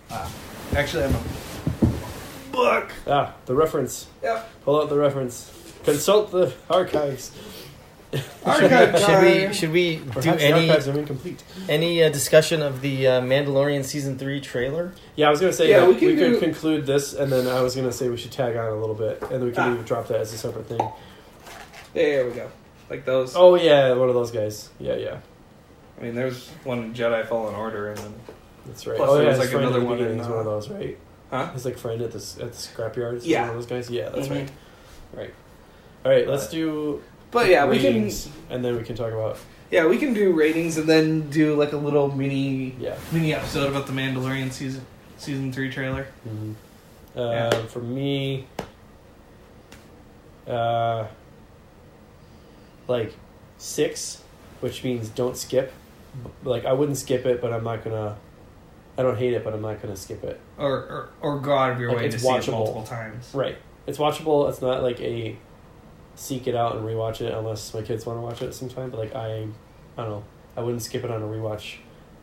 Uh, 0.09 0.29
actually, 0.75 1.03
I'm 1.05 1.15
a 1.15 1.23
book. 2.51 2.91
Ah, 3.05 3.33
the 3.45 3.55
reference. 3.55 4.07
Yep. 4.23 4.49
Pull 4.63 4.81
out 4.81 4.89
the 4.89 4.97
reference. 4.97 5.51
Consult 5.83 6.31
the 6.31 6.53
archives. 6.69 7.31
Archive 8.45 8.99
Should 8.99 9.21
we 9.21 9.53
should 9.53 9.71
we 9.71 9.95
do 9.97 10.03
Perhaps 10.11 10.37
the 10.41 10.43
any 10.47 10.69
archives 10.69 10.87
are 10.87 10.97
incomplete. 10.99 11.43
any 11.69 12.03
uh, 12.03 12.09
discussion 12.09 12.61
of 12.61 12.81
the 12.81 13.07
uh, 13.07 13.21
Mandalorian 13.21 13.83
season 13.83 14.17
three 14.17 14.39
trailer? 14.41 14.93
Yeah, 15.15 15.27
I 15.27 15.29
was 15.31 15.39
gonna 15.39 15.53
say 15.53 15.69
Yeah, 15.69 15.81
that 15.81 15.87
we 15.89 15.93
we, 15.95 15.99
can 15.99 16.17
could 16.17 16.39
conclude 16.39 16.85
this, 16.85 17.13
and 17.13 17.31
then 17.31 17.47
I 17.47 17.61
was 17.61 17.75
gonna 17.75 17.91
say 17.91 18.09
we 18.09 18.17
should 18.17 18.31
tag 18.31 18.55
on 18.55 18.67
a 18.71 18.75
little 18.75 18.95
bit, 18.95 19.21
and 19.23 19.31
then 19.31 19.43
we 19.45 19.51
can 19.51 19.63
Ah. 19.69 19.73
even 19.73 19.85
drop 19.85 20.07
that 20.09 20.19
as 20.21 20.31
a 20.33 20.37
separate 20.37 20.67
thing. 20.67 20.81
There 21.93 22.25
we 22.25 22.31
go. 22.33 22.49
Like 22.89 23.05
those. 23.05 23.35
Oh 23.35 23.55
yeah, 23.55 23.93
one 23.93 24.07
of 24.09 24.15
those 24.15 24.31
guys. 24.31 24.69
Yeah, 24.79 24.95
yeah, 24.95 25.17
I 25.99 26.03
mean, 26.03 26.15
there's 26.15 26.47
one 26.63 26.93
Jedi 26.93 27.25
Fallen 27.27 27.55
Order, 27.55 27.89
and 27.89 27.97
then 27.97 28.13
that's 28.65 28.85
right. 28.87 28.97
Plus 28.97 29.09
oh 29.09 29.13
there 29.15 29.23
yeah, 29.23 29.29
was, 29.29 29.37
his 29.37 29.45
like, 29.45 29.49
friend 29.51 29.65
another 29.65 29.79
at 29.79 29.81
the 29.81 29.85
one 29.87 29.97
in, 29.97 30.03
beginning 30.03 30.21
is 30.21 30.27
one 30.27 30.39
of 30.39 30.47
uh, 30.47 30.49
those, 30.51 30.69
right? 30.69 30.97
huh? 31.31 31.51
His 31.51 31.65
like 31.65 31.77
friend 31.77 32.01
at 32.01 32.11
the 32.11 32.19
s- 32.19 32.37
at 32.39 32.53
the 32.53 32.57
scrapyard. 32.57 33.15
is 33.17 33.27
Yeah. 33.27 33.41
one 33.41 33.49
of 33.49 33.55
those 33.55 33.65
guys. 33.65 33.89
Yeah, 33.89 34.09
that's 34.09 34.27
Mhm. 34.29 34.35
right. 34.35 34.51
Right. 35.13 35.33
All 36.05 36.11
right, 36.11 36.27
let's 36.27 36.47
do 36.47 37.01
But 37.31 37.49
yeah, 37.49 37.65
we 37.65 37.77
ratings, 37.77 38.25
can. 38.47 38.55
and 38.57 38.65
then 38.65 38.75
we 38.77 38.83
can 38.83 38.95
talk 38.95 39.11
about 39.11 39.37
Yeah, 39.69 39.85
we 39.87 39.97
can 39.97 40.13
do 40.13 40.31
ratings 40.33 40.77
and 40.77 40.87
then 40.87 41.29
do 41.29 41.55
like 41.55 41.73
a 41.73 41.77
little 41.77 42.09
mini 42.15 42.73
yeah. 42.79 42.97
mini 43.11 43.33
episode 43.33 43.69
about 43.69 43.85
the 43.87 43.93
Mandalorian 43.93 44.51
season 44.51 44.85
season 45.17 45.51
three 45.51 45.69
trailer. 45.69 46.05
hmm 46.23 46.53
Uh, 47.15 47.21
Yeah. 47.31 47.49
For 47.67 47.79
me, 47.79 48.45
uh, 50.47 51.07
like 52.87 53.13
six, 53.57 54.21
which 54.61 54.83
means 54.83 55.09
don't 55.09 55.35
skip. 55.35 55.73
B- 56.23 56.29
Like 56.43 56.65
I 56.65 56.73
wouldn't 56.73 56.97
skip 56.97 57.25
it, 57.25 57.41
but 57.41 57.51
I'm 57.53 57.63
not 57.63 57.83
gonna. 57.83 58.15
I 58.97 59.03
don't 59.03 59.17
hate 59.17 59.33
it, 59.33 59.43
but 59.43 59.53
I'm 59.53 59.61
not 59.61 59.81
gonna 59.81 59.95
skip 59.95 60.23
it. 60.23 60.39
Or 60.57 60.71
or, 60.71 61.09
or 61.21 61.39
go 61.39 61.55
out 61.55 61.71
of 61.71 61.79
your 61.79 61.89
Like, 61.89 61.97
way 61.99 62.05
it's 62.05 62.15
to 62.15 62.21
see 62.21 62.27
it 62.27 62.31
watchable. 62.31 62.51
multiple 62.51 62.83
times. 62.83 63.29
Right. 63.33 63.57
It's 63.85 63.97
watchable. 63.97 64.49
It's 64.49 64.61
not 64.61 64.81
like 64.83 64.99
a 65.01 65.35
seek 66.17 66.47
it 66.47 66.55
out 66.55 66.75
and 66.75 66.85
rewatch 66.85 67.21
it 67.21 67.31
unless 67.33 67.73
my 67.73 67.81
kids 67.81 68.05
want 68.05 68.17
to 68.17 68.21
watch 68.21 68.41
it 68.41 68.53
sometime. 68.53 68.89
But 68.89 68.99
like 68.99 69.15
I, 69.15 69.47
I 69.97 70.01
don't 70.03 70.09
know. 70.09 70.23
I 70.57 70.61
wouldn't 70.61 70.81
skip 70.81 71.03
it 71.03 71.11
on 71.11 71.21
a 71.21 71.25
rewatch, 71.25 71.77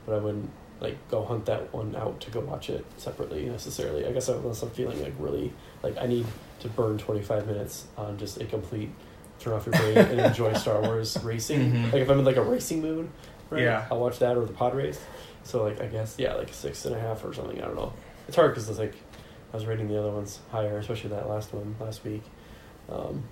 but 0.05 0.15
I 0.17 0.19
wouldn't 0.19 0.51
like 0.81 0.97
go 1.09 1.25
hunt 1.25 1.47
that 1.47 1.73
one 1.73 1.95
out 1.97 2.21
to 2.21 2.31
go 2.31 2.41
watch 2.41 2.69
it 2.69 2.85
separately 2.97 3.45
necessarily. 3.47 4.05
I 4.07 4.13
guess 4.13 4.29
unless 4.29 4.61
I'm 4.63 4.71
feeling 4.71 5.01
like 5.03 5.15
really 5.19 5.53
like 5.83 5.97
I 5.99 6.07
need 6.07 6.27
to 6.61 6.69
burn 6.69 6.99
25 6.99 7.47
minutes 7.47 7.87
on 7.97 8.19
just 8.19 8.41
a 8.41 8.45
complete 8.45 8.91
turn 9.39 9.53
off 9.55 9.67
your 9.67 9.73
brain 9.75 9.97
and 9.99 10.21
enjoy 10.21 10.53
Star 10.59 10.81
Wars 10.83 11.17
racing. 11.23 11.73
Mhm. 11.73 11.85
Like 11.93 12.03
if 12.03 12.11
I'm 12.11 12.19
in 12.19 12.25
like 12.25 12.37
a 12.37 12.43
racing 12.43 12.83
mood, 12.83 13.09
right? 13.51 13.63
Yeah. 13.63 13.87
I'll 13.91 14.01
watch 14.01 14.19
that 14.19 14.37
or 14.37 14.45
the 14.45 14.53
pod 14.53 14.75
race. 14.75 15.01
So 15.45 15.63
like 15.63 15.81
I 15.81 15.87
guess 15.87 16.17
yeah, 16.19 16.35
like 16.35 16.53
six 16.53 16.85
and 16.85 16.95
a 16.97 17.01
half 17.01 17.25
or 17.25 17.33
something. 17.33 17.61
I 17.63 17.67
don't 17.67 17.77
know. 17.77 17.93
It's 18.27 18.37
hard 18.37 18.51
because 18.53 18.69
it's 18.69 18.79
like 18.79 18.95
I 19.53 19.57
was 19.57 19.67
rating 19.67 19.87
the 19.87 19.99
other 20.01 20.11
ones 20.11 20.41
higher, 20.51 20.79
especially 20.79 21.11
that 21.11 21.29
last 21.29 21.53
one 21.55 21.77
last 21.79 22.05
week. 22.05 22.23
Um, 22.91 23.23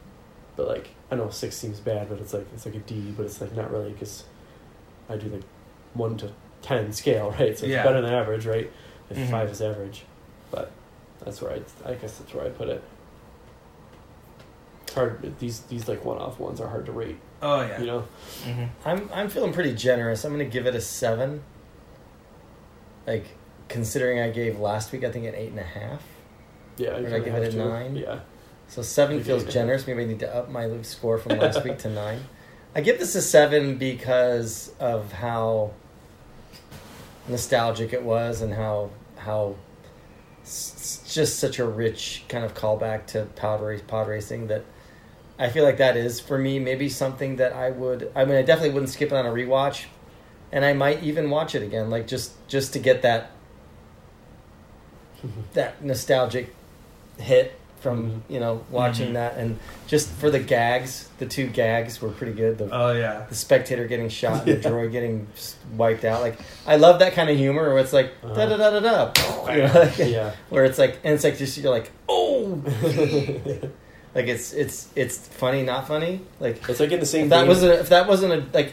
but 0.56 0.68
like 0.68 0.90
I 1.10 1.16
know 1.16 1.30
six 1.30 1.56
seems 1.56 1.80
bad, 1.80 2.08
but 2.08 2.18
it's 2.18 2.32
like 2.34 2.46
it's 2.54 2.66
like 2.66 2.74
a 2.74 2.78
D, 2.80 3.12
but 3.16 3.26
it's 3.26 3.40
like 3.40 3.54
not 3.56 3.70
really 3.70 3.92
because 3.92 4.24
I 5.08 5.16
do 5.16 5.28
like 5.28 5.44
one 5.94 6.16
to 6.18 6.30
ten 6.62 6.92
scale, 6.92 7.30
right? 7.38 7.56
So 7.58 7.64
it's 7.66 7.72
Yeah. 7.72 7.82
better 7.84 8.00
than 8.00 8.12
average, 8.12 8.46
right? 8.46 8.70
If 9.10 9.16
Mhm. 9.16 9.30
five 9.30 9.50
is 9.50 9.60
average, 9.62 10.04
but 10.50 10.70
that's 11.24 11.40
where 11.42 11.52
I 11.52 11.60
I 11.90 11.94
guess 11.94 12.18
that's 12.18 12.32
where 12.34 12.44
I 12.46 12.48
put 12.50 12.68
it. 12.68 12.82
It's 14.84 14.94
hard. 14.94 15.38
These 15.38 15.60
these 15.62 15.88
like 15.88 16.04
one 16.04 16.18
off 16.18 16.38
ones 16.38 16.60
are 16.60 16.68
hard 16.68 16.86
to 16.86 16.92
rate. 16.92 17.16
Oh 17.42 17.60
yeah. 17.62 17.80
You 17.80 17.86
know. 17.86 18.00
hmm 18.44 18.64
I'm 18.84 19.08
I'm 19.12 19.28
feeling 19.28 19.52
pretty 19.52 19.74
generous. 19.74 20.24
I'm 20.24 20.32
going 20.34 20.44
to 20.46 20.52
give 20.52 20.66
it 20.66 20.74
a 20.74 20.80
seven. 20.80 21.42
Like 23.06 23.26
considering 23.68 24.20
I 24.20 24.30
gave 24.30 24.60
last 24.60 24.92
week, 24.92 25.02
I 25.04 25.10
think 25.10 25.26
an 25.26 25.34
eight 25.34 25.50
and 25.50 25.58
a 25.58 25.62
half. 25.64 26.02
Yeah. 26.76 26.90
Or 26.96 26.98
you 27.00 27.04
did 27.06 27.14
I 27.14 27.18
give 27.20 27.34
it 27.34 27.48
a 27.48 27.50
to. 27.52 27.56
nine? 27.56 27.96
Yeah. 27.96 28.20
So 28.72 28.80
seven 28.80 29.22
feels 29.22 29.44
generous. 29.44 29.86
Maybe 29.86 30.00
I 30.00 30.06
need 30.06 30.20
to 30.20 30.34
up 30.34 30.48
my 30.48 30.64
loop 30.64 30.86
score 30.86 31.18
from 31.18 31.38
last 31.38 31.62
week 31.62 31.76
to 31.80 31.90
nine. 31.90 32.20
I 32.74 32.80
give 32.80 32.98
this 32.98 33.14
a 33.14 33.20
seven 33.20 33.76
because 33.76 34.72
of 34.80 35.12
how 35.12 35.72
nostalgic 37.28 37.92
it 37.92 38.02
was 38.02 38.40
and 38.40 38.54
how 38.54 38.88
how 39.18 39.56
just 40.42 41.38
such 41.38 41.58
a 41.58 41.66
rich 41.66 42.24
kind 42.30 42.46
of 42.46 42.54
callback 42.54 43.04
to 43.08 43.26
pod 43.36 43.60
race 43.60 43.82
pod 43.86 44.08
racing 44.08 44.46
that 44.46 44.64
I 45.38 45.50
feel 45.50 45.64
like 45.64 45.76
that 45.76 45.98
is 45.98 46.18
for 46.18 46.38
me 46.38 46.58
maybe 46.58 46.88
something 46.88 47.36
that 47.36 47.52
I 47.52 47.70
would 47.72 48.10
I 48.16 48.24
mean 48.24 48.36
I 48.36 48.42
definitely 48.42 48.72
wouldn't 48.72 48.90
skip 48.90 49.12
it 49.12 49.14
on 49.14 49.26
a 49.26 49.30
rewatch 49.30 49.84
and 50.50 50.64
I 50.64 50.72
might 50.72 51.02
even 51.02 51.28
watch 51.28 51.54
it 51.54 51.62
again 51.62 51.90
like 51.90 52.06
just 52.06 52.32
just 52.48 52.72
to 52.72 52.78
get 52.78 53.02
that 53.02 53.32
that 55.52 55.84
nostalgic 55.84 56.54
hit 57.18 57.58
from 57.82 58.04
Mhm. 58.28 58.34
you 58.34 58.40
know 58.40 58.62
watching 58.70 59.10
Mhm. 59.10 59.14
that, 59.14 59.36
and 59.36 59.58
just 59.88 60.08
for 60.10 60.30
the 60.30 60.38
gags, 60.38 61.08
the 61.18 61.26
two 61.26 61.46
gags 61.48 62.00
were 62.00 62.08
pretty 62.10 62.32
good. 62.32 62.58
The, 62.58 62.68
Oh 62.72 62.92
yeah. 62.92 63.22
the 63.28 63.34
spectator 63.34 63.86
getting 63.86 64.08
shot, 64.08 64.40
and 64.40 64.46
Yeah. 64.48 64.54
the 64.56 64.68
droid 64.70 64.92
getting 64.92 65.26
wiped 65.76 66.04
out. 66.04 66.20
Like 66.22 66.38
I 66.66 66.76
love 66.76 67.00
that 67.00 67.12
kind 67.14 67.28
of 67.28 67.36
humor 67.36 67.68
where 67.70 67.78
it's 67.78 67.92
like 67.92 68.12
da 68.22 68.46
da 68.46 68.56
da 68.56 68.70
da 68.70 68.80
da, 68.80 69.52
you 69.52 69.62
know, 69.62 69.72
like, 69.74 69.98
yeah. 69.98 70.30
where 70.48 70.64
it's 70.64 70.78
like 70.78 70.98
and 71.04 71.12
it's 71.14 71.24
like 71.24 71.36
just 71.36 71.58
you're 71.58 71.72
like 71.72 71.90
oh, 72.08 72.62
like 74.14 74.26
it's 74.26 74.52
it's 74.52 74.88
it's 74.94 75.16
funny 75.16 75.62
not 75.62 75.88
funny 75.88 76.20
like 76.38 76.68
it's 76.68 76.80
like 76.80 76.92
in 76.92 77.00
the 77.00 77.06
same. 77.06 77.28
that 77.30 77.46
wasn't 77.46 77.72
if 77.80 77.88
that 77.88 78.06
wasn't 78.06 78.32
a 78.32 78.44
like 78.56 78.72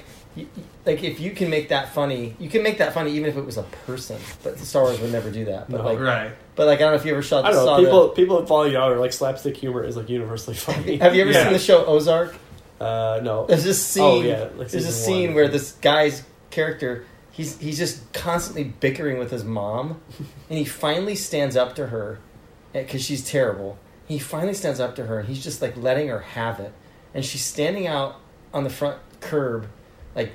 like 0.86 1.04
if 1.04 1.20
you 1.20 1.32
can 1.32 1.50
make 1.50 1.70
that 1.70 1.94
funny 1.94 2.36
you 2.40 2.50
can 2.50 2.64
make 2.64 2.78
that 2.78 2.94
funny 2.94 3.12
even 3.12 3.30
if 3.30 3.36
it 3.36 3.46
was 3.46 3.58
a 3.58 3.64
person 3.86 4.18
but 4.44 4.58
Star 4.60 4.84
Wars 4.84 5.00
would 5.02 5.12
never 5.12 5.32
do 5.32 5.46
that 5.46 5.70
but 5.70 5.78
No. 5.80 5.84
like 5.86 6.00
Right. 6.00 6.32
but 6.56 6.68
like 6.68 6.78
I 6.80 6.84
don't 6.84 6.92
know 6.92 6.98
if 7.00 7.06
you 7.06 7.12
ever 7.12 7.22
saw, 7.24 7.42
I 7.42 7.52
don't 7.52 7.66
saw 7.66 7.78
know. 7.78 7.84
People 7.84 8.10
people 8.10 8.46
falling 8.46 8.76
out 8.76 8.92
or 8.92 8.98
like 9.00 9.12
slapstick 9.14 9.58
humor 9.58 9.84
is 9.84 9.98
like 9.98 10.08
universally 10.10 10.56
funny. 10.68 10.98
have 10.98 11.16
you 11.16 11.22
ever 11.24 11.32
Yeah. 11.32 11.44
seen 11.46 11.54
the 11.54 11.60
show 11.60 11.86
Ozark 11.86 12.36
Uh, 12.80 13.20
no. 13.24 13.46
there's 13.48 13.64
this 13.66 13.84
scene 13.84 14.04
Oh, 14.04 14.22
yeah, 14.22 14.48
like 14.56 14.70
there's 14.70 14.86
a 14.86 14.92
scene 14.92 15.30
one. 15.30 15.36
where 15.36 15.48
this 15.50 15.74
guy's 15.74 16.24
character 16.52 17.06
he's 17.32 17.58
he's 17.60 17.78
just 17.78 18.12
constantly 18.14 18.64
bickering 18.66 19.18
with 19.18 19.32
his 19.32 19.44
mom 19.44 20.00
and 20.50 20.58
he 20.58 20.66
finally 20.66 21.16
stands 21.16 21.56
up 21.58 21.76
to 21.76 21.88
her 21.88 22.20
because 22.74 23.04
she's 23.04 23.24
terrible 23.28 23.78
he 24.08 24.18
finally 24.20 24.54
stands 24.54 24.80
up 24.80 24.96
to 24.96 25.06
her 25.08 25.20
and 25.20 25.28
he's 25.28 25.44
just 25.44 25.62
like 25.62 25.76
letting 25.76 26.08
her 26.08 26.20
have 26.20 26.60
it 26.60 26.72
and 27.14 27.26
she's 27.26 27.44
standing 27.44 27.88
out 27.88 28.16
on 28.54 28.64
the 28.64 28.70
front 28.70 28.98
curb 29.20 29.68
like 30.16 30.32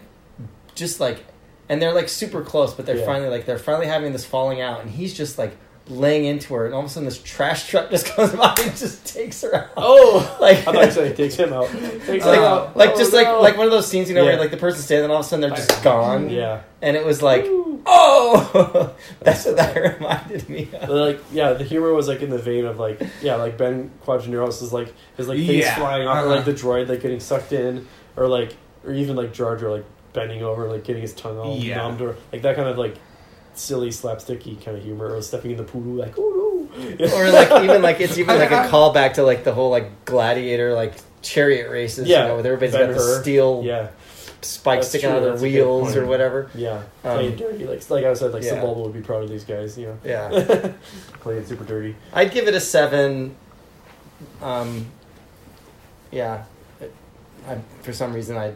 just 0.74 1.00
like 1.00 1.24
and 1.68 1.80
they're 1.80 1.94
like 1.94 2.08
super 2.08 2.42
close 2.42 2.74
but 2.74 2.84
they're 2.86 2.98
Yeah. 2.98 3.06
finally 3.06 3.30
like 3.30 3.46
they're 3.46 3.58
finally 3.58 3.86
having 3.86 4.12
this 4.12 4.24
falling 4.24 4.60
out 4.60 4.80
and 4.82 4.90
he's 4.90 5.14
just 5.14 5.38
like 5.38 5.56
laying 5.88 6.24
into 6.24 6.54
her 6.54 6.64
and 6.64 6.72
all 6.74 6.80
of 6.80 6.86
a 6.86 6.88
sudden 6.88 7.04
this 7.04 7.20
trash 7.22 7.68
truck 7.68 7.90
just 7.90 8.06
comes 8.06 8.32
by 8.32 8.54
and 8.62 8.74
just 8.76 9.04
takes 9.06 9.42
her 9.42 9.54
out 9.54 9.68
Oh, 9.76 10.36
Like- 10.40 10.58
I 10.58 10.62
thought 10.62 10.84
you 10.86 10.90
said 10.90 11.08
he 11.10 11.14
takes 11.14 11.34
him 11.36 11.52
out. 11.52 11.68
Takes 11.70 12.24
like, 12.24 12.38
him 12.38 12.44
out. 12.44 12.76
like 12.76 12.90
Oh, 12.94 12.98
just 12.98 13.12
no. 13.12 13.18
like 13.18 13.28
like 13.42 13.56
one 13.58 13.66
of 13.66 13.72
those 13.72 13.86
scenes, 13.86 14.08
you 14.08 14.14
know, 14.14 14.22
Yeah. 14.22 14.30
where 14.30 14.38
like 14.38 14.50
the 14.50 14.56
person's 14.56 14.84
standing, 14.86 15.04
and 15.04 15.12
all 15.12 15.20
of 15.20 15.26
a 15.26 15.28
sudden 15.28 15.42
they're 15.42 15.56
just 15.56 15.82
gone, 15.82 16.30
Yeah. 16.30 16.62
and 16.80 16.96
it 16.96 17.04
was 17.04 17.20
like, 17.22 17.44
Woo. 17.44 17.82
oh, 17.84 18.94
that's 19.20 19.44
what 19.44 19.56
that 19.58 19.76
reminded 19.76 20.48
me 20.48 20.70
of. 20.72 20.88
Like 20.88 21.20
yeah, 21.32 21.52
the 21.52 21.64
humor 21.64 21.92
was 21.92 22.08
like 22.08 22.22
in 22.22 22.30
the 22.30 22.38
vein 22.38 22.64
of 22.64 22.78
like 22.78 23.00
yeah, 23.22 23.34
like 23.36 23.58
Ben 23.58 23.90
Quadinaros 24.06 24.62
is 24.62 24.72
like 24.72 24.92
his 25.18 25.28
like 25.28 25.36
face 25.38 25.64
Yeah. 25.64 25.74
flying 25.76 26.08
off, 26.08 26.16
or 26.16 26.20
Uh-huh. 26.28 26.36
like 26.36 26.44
the 26.46 26.54
droid 26.54 26.88
like 26.88 27.02
getting 27.02 27.20
sucked 27.20 27.52
in, 27.52 27.86
or 28.16 28.26
like 28.26 28.56
or 28.86 28.92
even 28.92 29.16
like 29.16 29.32
Jar 29.32 29.56
Jar 29.56 29.70
like 29.70 29.84
bending 30.12 30.42
over, 30.42 30.68
like 30.68 30.84
getting 30.84 31.02
his 31.02 31.12
tongue 31.14 31.38
all 31.38 31.56
Yeah. 31.56 31.76
numbed, 31.76 32.00
or 32.02 32.16
like 32.32 32.42
that 32.42 32.56
kind 32.56 32.68
of 32.68 32.78
like 32.78 32.96
silly 33.54 33.90
slapsticky 33.90 34.62
kind 34.64 34.76
of 34.76 34.82
humor, 34.82 35.14
or 35.14 35.22
stepping 35.22 35.52
in 35.52 35.56
the 35.56 35.64
pool 35.64 35.82
like 35.82 36.16
ooh, 36.18 36.22
ooh. 36.22 36.68
Or 37.14 37.30
like 37.30 37.62
even 37.64 37.82
like 37.82 38.00
it's 38.00 38.18
even 38.18 38.38
like 38.38 38.50
a 38.50 38.68
callback 38.70 39.14
to 39.14 39.22
like 39.22 39.44
the 39.44 39.52
whole 39.54 39.70
like 39.70 40.04
gladiator 40.04 40.74
like 40.74 40.94
chariot 41.22 41.70
races, 41.70 42.08
Yeah. 42.08 42.22
you 42.22 42.28
know, 42.28 42.36
with 42.36 42.46
everybody's 42.46 42.74
Ben 42.74 42.88
got 42.90 42.98
the 42.98 43.20
steel 43.22 43.62
yeah 43.64 43.88
spikes 44.42 44.80
That's 44.80 44.88
sticking 44.90 45.08
true, 45.08 45.16
out 45.16 45.18
of 45.18 45.22
their 45.22 45.32
that's 45.32 45.42
wheels 45.42 45.96
or 45.96 46.04
whatever. 46.04 46.50
yeah 46.54 46.82
Um, 47.02 47.16
playing 47.16 47.36
dirty 47.36 47.64
like 47.66 47.88
like 47.88 48.04
I 48.04 48.12
said 48.12 48.32
like 48.32 48.42
yeah. 48.42 48.56
Sebulba 48.60 48.76
would 48.84 48.92
be 48.92 49.00
proud 49.00 49.22
of 49.22 49.30
these 49.30 49.42
guys, 49.44 49.78
you 49.78 49.86
know. 49.86 49.98
Yeah, 50.04 50.72
playing 51.20 51.46
super 51.46 51.64
dirty. 51.64 51.96
I'd 52.12 52.30
give 52.30 52.46
it 52.46 52.54
a 52.54 52.60
seven. 52.60 53.36
Um, 54.42 54.86
yeah, 56.10 56.44
I, 57.48 57.58
for 57.82 57.92
some 57.94 58.12
reason 58.12 58.36
I. 58.36 58.52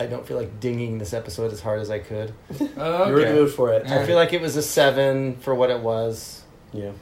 I 0.00 0.06
don't 0.06 0.26
feel 0.26 0.36
like 0.38 0.58
dinging 0.60 0.98
this 0.98 1.12
episode 1.12 1.52
as 1.52 1.60
hard 1.60 1.80
as 1.80 1.90
I 1.90 1.98
could. 1.98 2.32
Oh, 2.76 3.06
You 3.08 3.12
were 3.14 3.20
in 3.20 3.28
the 3.34 3.40
mood 3.42 3.52
for 3.52 3.72
it. 3.72 3.86
I 3.86 4.06
feel 4.06 4.16
like 4.16 4.32
it 4.32 4.40
was 4.40 4.56
a 4.56 4.62
seven 4.62 5.36
for 5.36 5.54
what 5.54 5.70
it 5.70 5.80
was. 5.80 6.42
Yeah. 6.72 6.92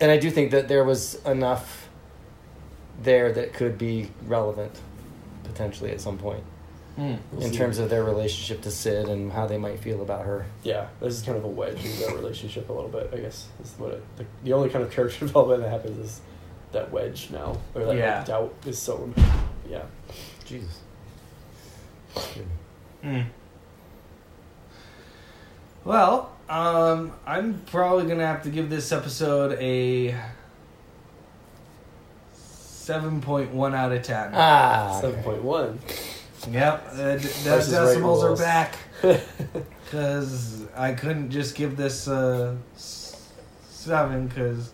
and 0.00 0.10
I 0.10 0.16
do 0.16 0.30
think 0.30 0.50
that 0.52 0.68
there 0.68 0.84
was 0.84 1.16
enough 1.26 1.88
there 3.02 3.32
that 3.32 3.52
could 3.52 3.76
be 3.78 4.08
relevant 4.26 4.72
potentially 5.44 5.90
at 5.90 6.00
some 6.00 6.16
point 6.18 6.42
Hmm. 6.96 7.14
We'll 7.32 7.42
in 7.46 7.50
see. 7.50 7.56
terms 7.58 7.78
of 7.80 7.90
their 7.90 8.04
relationship 8.04 8.62
to 8.62 8.70
Cid 8.70 9.08
and 9.08 9.32
how 9.32 9.46
they 9.48 9.58
might 9.58 9.80
feel 9.80 10.00
about 10.00 10.24
her. 10.26 10.46
Yeah, 10.62 10.86
this 11.00 11.14
is 11.16 11.22
kind 11.22 11.36
of 11.36 11.42
a 11.42 11.48
wedge 11.48 11.84
in 11.84 11.98
their 11.98 12.14
relationship 12.14 12.68
a 12.68 12.72
little 12.72 12.88
bit. 12.88 13.10
I 13.12 13.16
guess 13.16 13.48
is 13.64 13.74
what 13.78 13.90
it. 13.94 14.02
The, 14.16 14.24
the 14.44 14.52
only 14.52 14.68
kind 14.70 14.84
of 14.84 14.92
character 14.92 15.18
development 15.26 15.62
that 15.62 15.70
happens 15.70 15.98
is 15.98 16.20
that 16.70 16.92
wedge 16.92 17.30
now, 17.32 17.58
or 17.74 17.84
that 17.86 17.96
Yeah. 17.96 18.18
like, 18.18 18.26
doubt 18.26 18.54
is 18.64 18.78
sown. 18.78 19.12
Yeah, 19.68 19.82
Jesus. 20.44 20.78
Hmm. 23.02 23.20
Well, 25.84 26.32
um, 26.48 27.12
I'm 27.26 27.60
probably 27.66 28.06
gonna 28.06 28.26
have 28.26 28.42
to 28.44 28.50
give 28.50 28.70
this 28.70 28.90
episode 28.92 29.58
a 29.60 30.14
seven 32.32 33.20
point 33.20 33.52
one 33.52 33.74
out 33.74 33.92
of 33.92 34.02
ten. 34.02 34.30
Ah. 34.34 34.98
seven 35.00 35.22
point 35.22 35.42
one. 35.42 35.78
Yep, 36.50 36.88
uh, 36.92 36.96
d- 36.96 37.02
the 37.16 37.18
Price 37.18 37.72
Right 37.72 37.86
decimals 37.86 38.22
are 38.22 38.26
rules. 38.28 38.40
back 38.40 38.76
because 39.84 40.62
I 40.76 40.92
couldn't 40.92 41.30
just 41.30 41.54
give 41.54 41.76
this 41.76 42.06
uh, 42.06 42.54
seven 42.76 44.26
because 44.28 44.70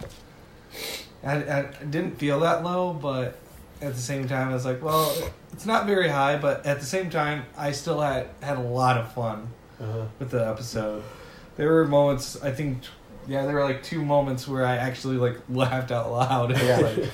I, 1.24 1.36
I 1.36 1.62
didn't 1.88 2.18
feel 2.18 2.40
that 2.40 2.64
low, 2.64 2.92
but 2.92 3.36
at 3.80 3.94
the 3.94 4.00
same 4.00 4.28
time, 4.28 4.50
I 4.50 4.52
was 4.54 4.64
like, 4.64 4.82
well, 4.82 5.14
it's 5.52 5.66
not 5.66 5.86
very 5.86 6.08
high, 6.08 6.36
but 6.36 6.66
at 6.66 6.80
the 6.80 6.86
same 6.86 7.10
time, 7.10 7.44
I 7.56 7.72
still 7.72 8.00
had 8.00 8.28
had 8.42 8.58
a 8.58 8.62
lot 8.62 8.96
of 8.98 9.12
fun 9.12 9.48
uh-huh. 9.80 10.06
with 10.18 10.30
the 10.30 10.46
episode. 10.46 11.02
There 11.56 11.72
were 11.72 11.86
moments, 11.86 12.40
I 12.42 12.50
think, 12.52 12.82
yeah, 13.26 13.44
there 13.46 13.54
were 13.54 13.64
like 13.64 13.82
two 13.82 14.02
moments 14.04 14.46
where 14.46 14.64
I 14.64 14.76
actually 14.76 15.16
like 15.16 15.36
laughed 15.48 15.90
out 15.90 16.10
loud. 16.12 16.56
Yeah. 16.62 16.78
Like, 16.78 17.10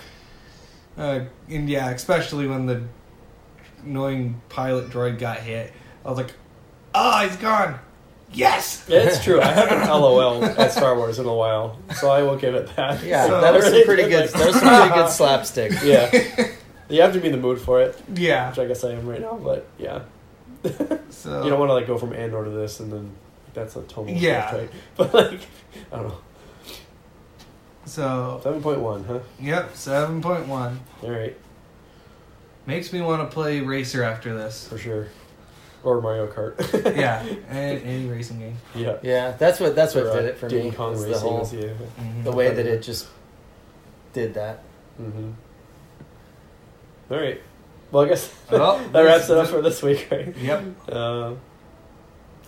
uh, 0.98 1.20
and 1.50 1.68
yeah, 1.68 1.90
especially 1.90 2.46
when 2.46 2.64
the 2.66 2.82
annoying 3.84 4.40
pilot 4.48 4.88
droid 4.88 5.18
got 5.18 5.38
hit. 5.38 5.72
I 6.04 6.08
was 6.08 6.16
like, 6.16 6.32
ah, 6.94 7.26
he's 7.28 7.36
gone. 7.36 7.78
Yes. 8.32 8.84
Yeah, 8.88 9.00
it's 9.00 9.22
true. 9.22 9.40
I 9.40 9.46
haven't 9.46 9.88
LOL 9.88 10.44
at 10.44 10.72
Star 10.72 10.96
Wars 10.96 11.18
in 11.18 11.26
a 11.26 11.34
while, 11.34 11.78
so 11.96 12.10
I 12.10 12.22
will 12.22 12.36
give 12.36 12.54
it 12.54 12.74
that. 12.76 13.02
Yeah, 13.04 13.26
So- 13.26 13.40
that 13.40 13.54
was 13.54 13.64
some 13.66 13.84
pretty 13.84 14.08
good. 14.08 14.22
like- 14.22 14.30
That 14.32 14.46
was 14.46 14.56
some 14.56 14.68
pretty 14.68 14.94
good 14.94 15.10
slapstick. 15.10 15.72
Yeah, 15.84 16.10
you 16.88 17.00
have 17.02 17.12
to 17.14 17.20
be 17.20 17.26
in 17.26 17.32
the 17.32 17.38
mood 17.38 17.60
for 17.60 17.80
it, 17.82 18.00
Yeah. 18.14 18.48
which 18.50 18.58
I 18.58 18.66
guess 18.66 18.84
I 18.84 18.92
am 18.92 19.06
right 19.06 19.20
now. 19.20 19.34
But 19.42 19.66
yeah, 19.78 20.02
So 21.10 21.42
you 21.44 21.50
don't 21.50 21.58
want 21.58 21.70
to 21.70 21.74
like 21.74 21.86
go 21.86 21.98
from 21.98 22.12
Andor 22.12 22.44
to 22.44 22.50
this 22.50 22.80
and 22.80 22.92
then 22.92 23.10
that's 23.54 23.76
a 23.76 23.82
total 23.82 24.10
Yeah. 24.14 24.50
shift, 24.50 24.60
right? 24.62 24.70
But 24.96 25.14
like, 25.14 25.40
I 25.92 25.96
don't 25.96 26.08
know. 26.08 26.18
So 27.84 28.40
Seven 28.42 28.62
point 28.62 28.80
one, 28.80 29.04
huh? 29.04 29.20
yep, 29.40 29.74
seven 29.76 30.20
point 30.20 30.48
one 30.48 30.80
All 31.02 31.10
right, 31.10 31.36
makes 32.66 32.92
me 32.92 33.00
want 33.00 33.22
to 33.28 33.32
play 33.32 33.60
Racer 33.60 34.02
after 34.02 34.34
this. 34.36 34.66
for 34.66 34.76
sure. 34.78 35.06
Or 35.84 36.00
Mario 36.00 36.26
Kart. 36.26 36.56
Yeah, 36.96 37.22
and 37.48 37.80
any 37.82 38.06
racing 38.08 38.40
game. 38.40 38.56
yeah. 38.74 38.96
Yeah, 39.02 39.30
that's 39.38 39.60
what 39.60 39.76
that's 39.76 39.94
what 39.94 40.06
Or, 40.06 40.10
uh, 40.10 40.16
did 40.16 40.24
it 40.24 40.38
for 40.38 40.48
Diddy 40.48 40.70
me. 40.70 40.74
Kong 40.76 40.94
Racing. 40.94 41.12
the 41.12 41.18
whole 41.20 41.38
was- 41.38 41.52
yeah. 41.54 41.68
Mhm. 42.00 42.24
the 42.24 42.32
way 42.32 42.52
that 42.52 42.66
it 42.66 42.82
just 42.82 43.06
did 44.12 44.34
that. 44.34 44.64
Mm-hmm. 45.00 45.30
All 47.10 47.18
right. 47.20 47.40
Well, 47.92 48.04
I 48.04 48.08
guess 48.08 48.34
Well, 48.50 48.78
that 48.92 49.00
wraps 49.00 49.30
it 49.30 49.36
up 49.38 49.46
for 49.48 49.62
this 49.62 49.82
week, 49.82 50.08
right? 50.10 50.36
Yep. 50.36 50.64
Uh, 50.88 51.34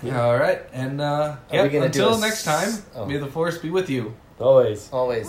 Yeah. 0.03 0.23
All 0.23 0.37
right, 0.39 0.61
and 0.73 1.01
uh, 1.01 1.37
we 1.51 1.57
yep, 1.59 1.73
until 1.85 2.19
next 2.19 2.47
s- 2.47 2.83
time, 2.85 2.85
oh. 2.95 3.07
may 3.07 3.17
the 3.19 3.27
force 3.27 3.59
be 3.59 3.71
with 3.71 3.91
you. 3.91 4.15
always. 4.39 4.89
Always. 4.93 5.27